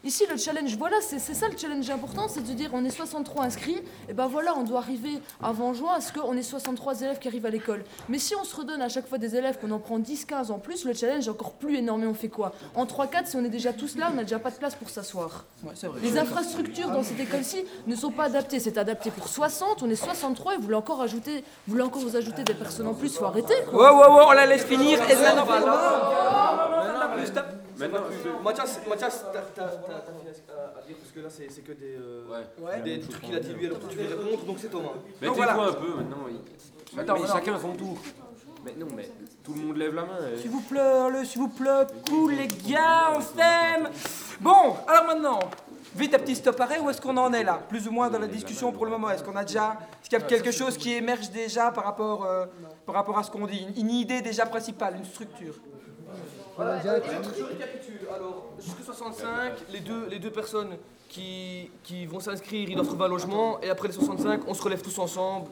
[0.04, 3.46] Ici, le challenge, voilà, c'est ça le challenge important, c'est de dire on est 63
[3.46, 3.78] inscrits,
[4.10, 7.28] et ben voilà, on doit arriver avant juin à ce qu'on ait 63 élèves qui
[7.28, 7.84] arrivent à l'école.
[8.10, 10.50] Mais si on se redonne à chaque fois des élèves, qu'on en prend 10, 15
[10.50, 13.36] en plus, le challenge est encore plus énorme et on fait quoi En 3-4, si
[13.36, 15.46] on est déjà tous là, on n'a déjà pas de place pour s'asseoir.
[16.02, 18.60] Les infrastructures dans cette école-ci ne sont pas adaptées.
[18.60, 22.02] C'est adapté pour 60, on est 63 et vous voulez encore ajouter, vous voulez encore
[22.02, 23.54] vous ajouter des personnes en plus, faut arrêter.
[23.54, 23.94] Ouais, quoi.
[23.94, 24.98] ouais, ouais, on la laisse finir.
[25.10, 25.16] Et
[27.88, 28.08] maintenant,
[28.44, 29.66] Mathias, Mathias, t'as fini
[29.96, 33.66] à dire parce que là c'est que des, euh, des trucs qu'il a dit lui
[33.68, 34.90] alors toi tu veux répondre donc c'est Thomas.
[35.22, 35.54] Mais voilà.
[35.54, 36.26] un peu maintenant.
[36.30, 37.98] il- Attends, mais chacun son tour.
[38.66, 39.10] Mais non, mais
[39.44, 40.18] tout le monde lève la main.
[40.34, 43.90] et- S'il vous plaît, allez, s'il vous plaît, cool les gars, on s'aime.
[44.40, 45.40] Bon, alors maintenant,
[45.96, 47.60] vite un petit stop arrêt, où est-ce qu'on en est là?
[47.70, 49.10] Plus ou moins dans la discussion pour le moment.
[49.10, 52.24] Est-ce qu'on a déjà, est-ce qu'il y a quelque chose qui émerge déjà par rapport,
[52.26, 52.46] euh,
[52.86, 53.66] par rapport à ce qu'on dit?
[53.76, 55.56] Une, une idée déjà principale, une structure
[56.62, 58.00] Voilà, je récapitule.
[58.16, 60.78] Alors, jusqu'à 65, les deux, les deux personnes
[61.10, 63.60] qui, qui vont s'inscrire, ils doivent trouver un logement.
[63.62, 65.50] Et après les 65, on se relève tous ensemble.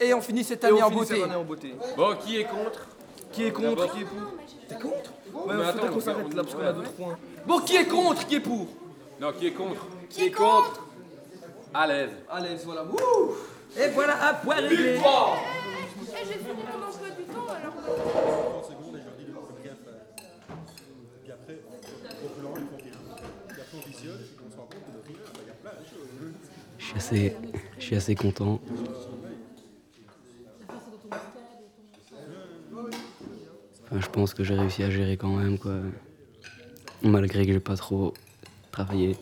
[0.00, 1.14] Et on finit cette Et année en finit beauté.
[1.14, 1.76] cette année en beauté.
[1.96, 2.88] Bon, qui est contre?
[3.30, 3.92] Qui est contre?
[3.92, 4.32] Qui est pour?
[4.68, 5.12] T'es contre?
[5.32, 7.18] Ouais, Mais faudrait attends, qu'on s'arrête là parce qu'on a d'autres points.
[7.46, 8.26] Bon, qui est contre?
[8.26, 8.66] Qui est pour?
[9.20, 9.86] Non, qui est contre?
[10.10, 10.84] Qui est contre?
[11.72, 12.10] À l'aise.
[12.28, 12.84] À l'aise, voilà.
[13.78, 14.94] Et voilà, un point réglé.
[14.94, 14.96] Et
[16.26, 17.74] j'ai fini mon emploi du temps alors.
[21.22, 21.58] Puis après,
[22.24, 22.92] au plan, ils font rien.
[23.48, 25.48] Puis après, on visionne, et puis on se rend compte que de rien, bah, il
[25.48, 26.10] y a plein de choses.
[26.78, 27.36] Je suis assez,
[27.78, 28.60] je suis assez content.
[33.84, 35.76] Enfin, je pense que j'ai réussi à gérer quand même, quoi.
[37.02, 38.14] Malgré que j'ai pas trop
[38.70, 39.16] travaillé.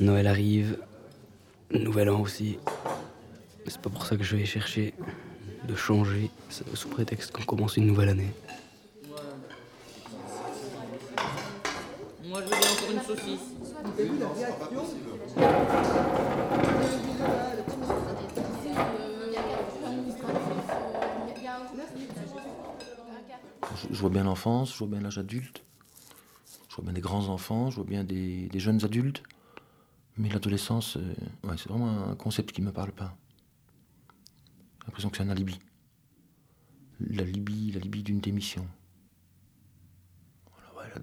[0.00, 0.78] Noël arrive,
[1.70, 2.58] Nouvel An aussi.
[3.66, 4.94] C'est pas pour ça que je vais chercher
[5.66, 6.30] de changer
[6.74, 8.32] sous prétexte qu'on commence une nouvelle année.
[12.32, 13.40] Moi, je encore une saucisse.
[23.90, 25.62] Je, vois bien l'enfance, je vois bien l'âge adulte,
[26.70, 29.22] je vois bien des grands enfants, je vois bien des, jeunes adultes.
[30.16, 31.14] Mais l'adolescence, euh,
[31.44, 33.14] ouais, c'est vraiment un concept qui ne me parle pas.
[34.80, 35.58] J'ai l'impression que c'est un alibi.
[36.98, 38.66] L'alibi, l'alibi d'une démission.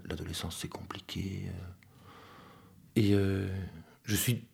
[0.08, 1.44] L'adolescence, c'est compliqué.
[1.46, 1.50] euh.
[2.96, 3.48] Et euh,
[4.04, 4.44] je suis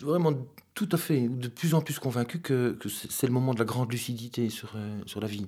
[0.00, 0.32] vraiment
[0.74, 2.78] tout à fait, de plus en plus convaincu que,
[3.10, 5.46] c'est le moment de la grande lucidité sur, euh, sur la vie.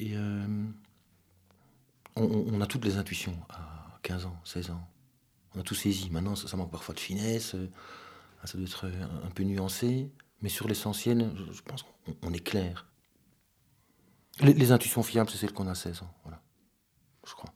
[0.00, 0.14] Et
[2.14, 4.88] on, a toutes les intuitions à 15 ans, 16 ans.
[5.56, 6.08] On a tout saisi.
[6.10, 7.56] Maintenant, ça, manque parfois de finesse,
[8.44, 8.86] ça doit être
[9.24, 12.86] un, peu nuancé, mais sur l'essentiel, je, pense qu'on on est clair.
[14.40, 16.40] Les, les intuitions fiables, c'est celles qu'on a à 16 ans, voilà.
[17.28, 17.50] Je crois.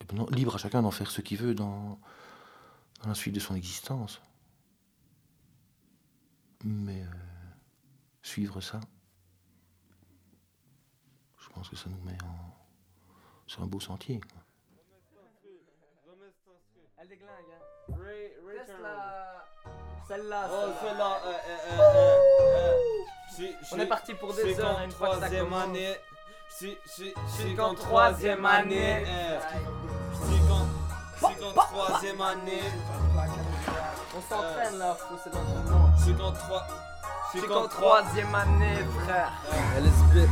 [0.00, 1.98] Et maintenant, libre à chacun d'en faire ce qu'il veut dans,
[3.02, 4.20] dans la suite de son existence.
[6.64, 7.06] Mais euh,
[8.22, 8.80] suivre ça,
[11.38, 12.54] je pense que ça nous met en-
[13.46, 14.20] sur un beau sentier.
[14.20, 14.42] quoi.
[17.00, 17.94] Elle déglingue, hein.
[20.08, 20.48] Celle-là.
[20.50, 20.80] Oh, ça.
[20.80, 22.76] celle-là, euh, euh, euh,
[23.40, 25.64] euh, On est parti pour des heures, qu'en une fois que ça troisième commence.
[25.64, 25.94] année.
[26.48, 29.04] C'est qu'en troisième année.
[31.20, 32.62] C'est qu'en troisième année.
[34.16, 36.04] On s'entraîne là, frérot, c'est.
[36.04, 36.66] C'est qu'en trois.
[37.32, 39.32] C'est qu'en troisième année, frère.
[39.76, 40.28] LSB.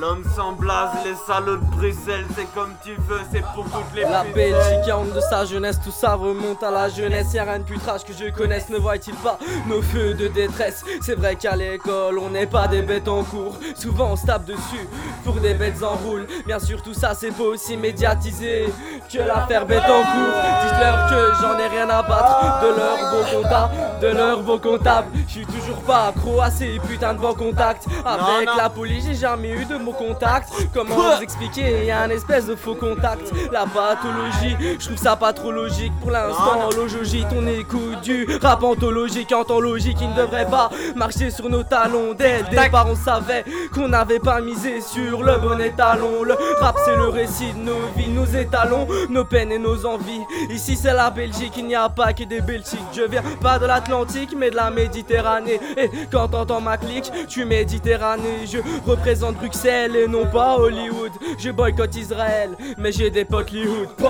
[0.00, 4.02] L'homme sans blase, les salauds de Bruxelles, c'est comme tu veux, c'est pour toutes les
[4.02, 4.24] La.
[4.24, 7.34] Belgique a honte de sa jeunesse, tout ça remonte à la jeunesse.
[7.34, 9.38] Y'a rien de plus trash que je connaisse, ne voit-il pas
[9.68, 10.82] nos feux de détresse?
[11.02, 13.58] C'est vrai qu'à l'école, on n'est pas des bêtes en cours.
[13.76, 14.88] Souvent on se tape dessus
[15.24, 16.26] pour des bêtes en roule.
[16.46, 18.72] Bien sûr, tout ça c'est pas aussi médiatisé
[19.12, 20.34] que l'affaire bête en cours.
[20.64, 25.08] Dites-leur que j'en ai rien à battre de leur beau comptable, de leur beau comptable.
[25.28, 27.86] Je suis toujours pas accro à ces putains de bons contacts.
[28.04, 28.56] Avec non.
[28.56, 30.50] la police, j'ai jamais eu de mon contact.
[30.72, 33.32] Comment vous expliquer Il y a un espèce de faux contact.
[33.52, 35.92] La pathologie, je trouve ça pas trop logique.
[36.00, 41.48] Pour l'instant, l'ojogie, on écoute du rap anthologique, anthologie qui ne devrait pas marcher sur
[41.48, 42.14] nos talons.
[42.14, 46.22] Dès le départ, on savait qu'on n'avait pas misé sur le bon étalon.
[46.22, 50.22] Le rap, c'est le récit de nos vies, nous étalons nos peines et nos envies.
[50.50, 52.80] Ici, c'est la Belgique, il n'y a pas que des Belgiques.
[52.92, 55.60] Je viens pas de l'Atlantique, mais de la Méditerranée.
[55.76, 58.46] Et quand t'entends ma clique, tu Méditerranée.
[58.46, 58.58] Je
[58.88, 61.12] représente Bruxelles et non pas Hollywood.
[61.38, 63.88] Je boycotte Israël, mais j'ai des potes Hollywood.
[64.00, 64.04] Eh,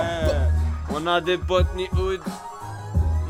[0.94, 2.20] On a des potes ni hood.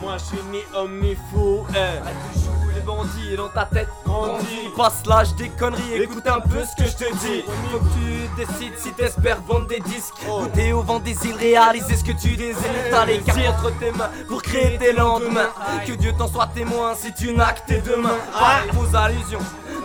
[0.00, 1.64] Moi je suis ni homme ni fou.
[1.70, 2.74] Eh.
[2.74, 6.88] les bandits dans ta tête grandit Passe l'âge des conneries, écoute un peu ce que
[6.88, 7.44] je te dis.
[7.70, 10.14] Faut que tu décides si t'espères vendre des disques.
[10.26, 12.56] Goûter au vent des îles, réaliser ce que tu désires.
[12.90, 15.50] T'as les cartes entre tes mains pour créer tes lendemains.
[15.86, 18.18] Que Dieu t'en soit témoin si tu que tes deux mains.
[18.32, 19.38] Pas de fausses allusions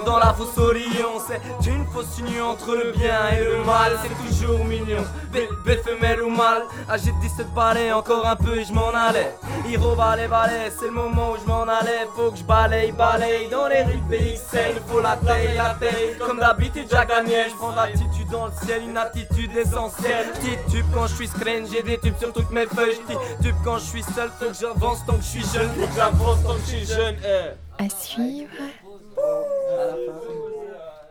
[0.08, 3.92] dans la fausse alliance C'est une fausse union entre le bien et le mal.
[4.02, 5.04] C'est toujours mignon
[5.34, 9.36] Bébé femelle ou mâle Âgé de 17 balais, encore un peu et je m'en allais.
[9.68, 12.08] Hiro balai balai, c'est le moment où je m'en allais.
[12.16, 16.40] Faut que je balaye balaye dans les rues PXL Faut la taille la taille Comme
[16.40, 20.28] d'habitude j'ai gagné Je prends l'attitude dans le ciel, une attitude essentielle.
[20.36, 23.00] Petit tube quand je suis screen, j'ai des tubes sur toutes mes feuilles.
[23.06, 25.70] Petit tube quand je suis seul, faut que j'avance tant que je suis jeune.
[25.78, 27.84] Faut que j'avance tant que je suis jeune eh.
[27.84, 28.50] À suivre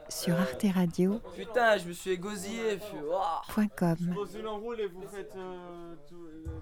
[0.08, 1.20] sur Arte Radio.
[1.34, 2.78] Putain, je me suis égosillé.
[3.06, 3.42] Ouah.
[3.48, 3.96] Point com.
[4.78, 6.55] Et vous faites euh, tout, euh, comme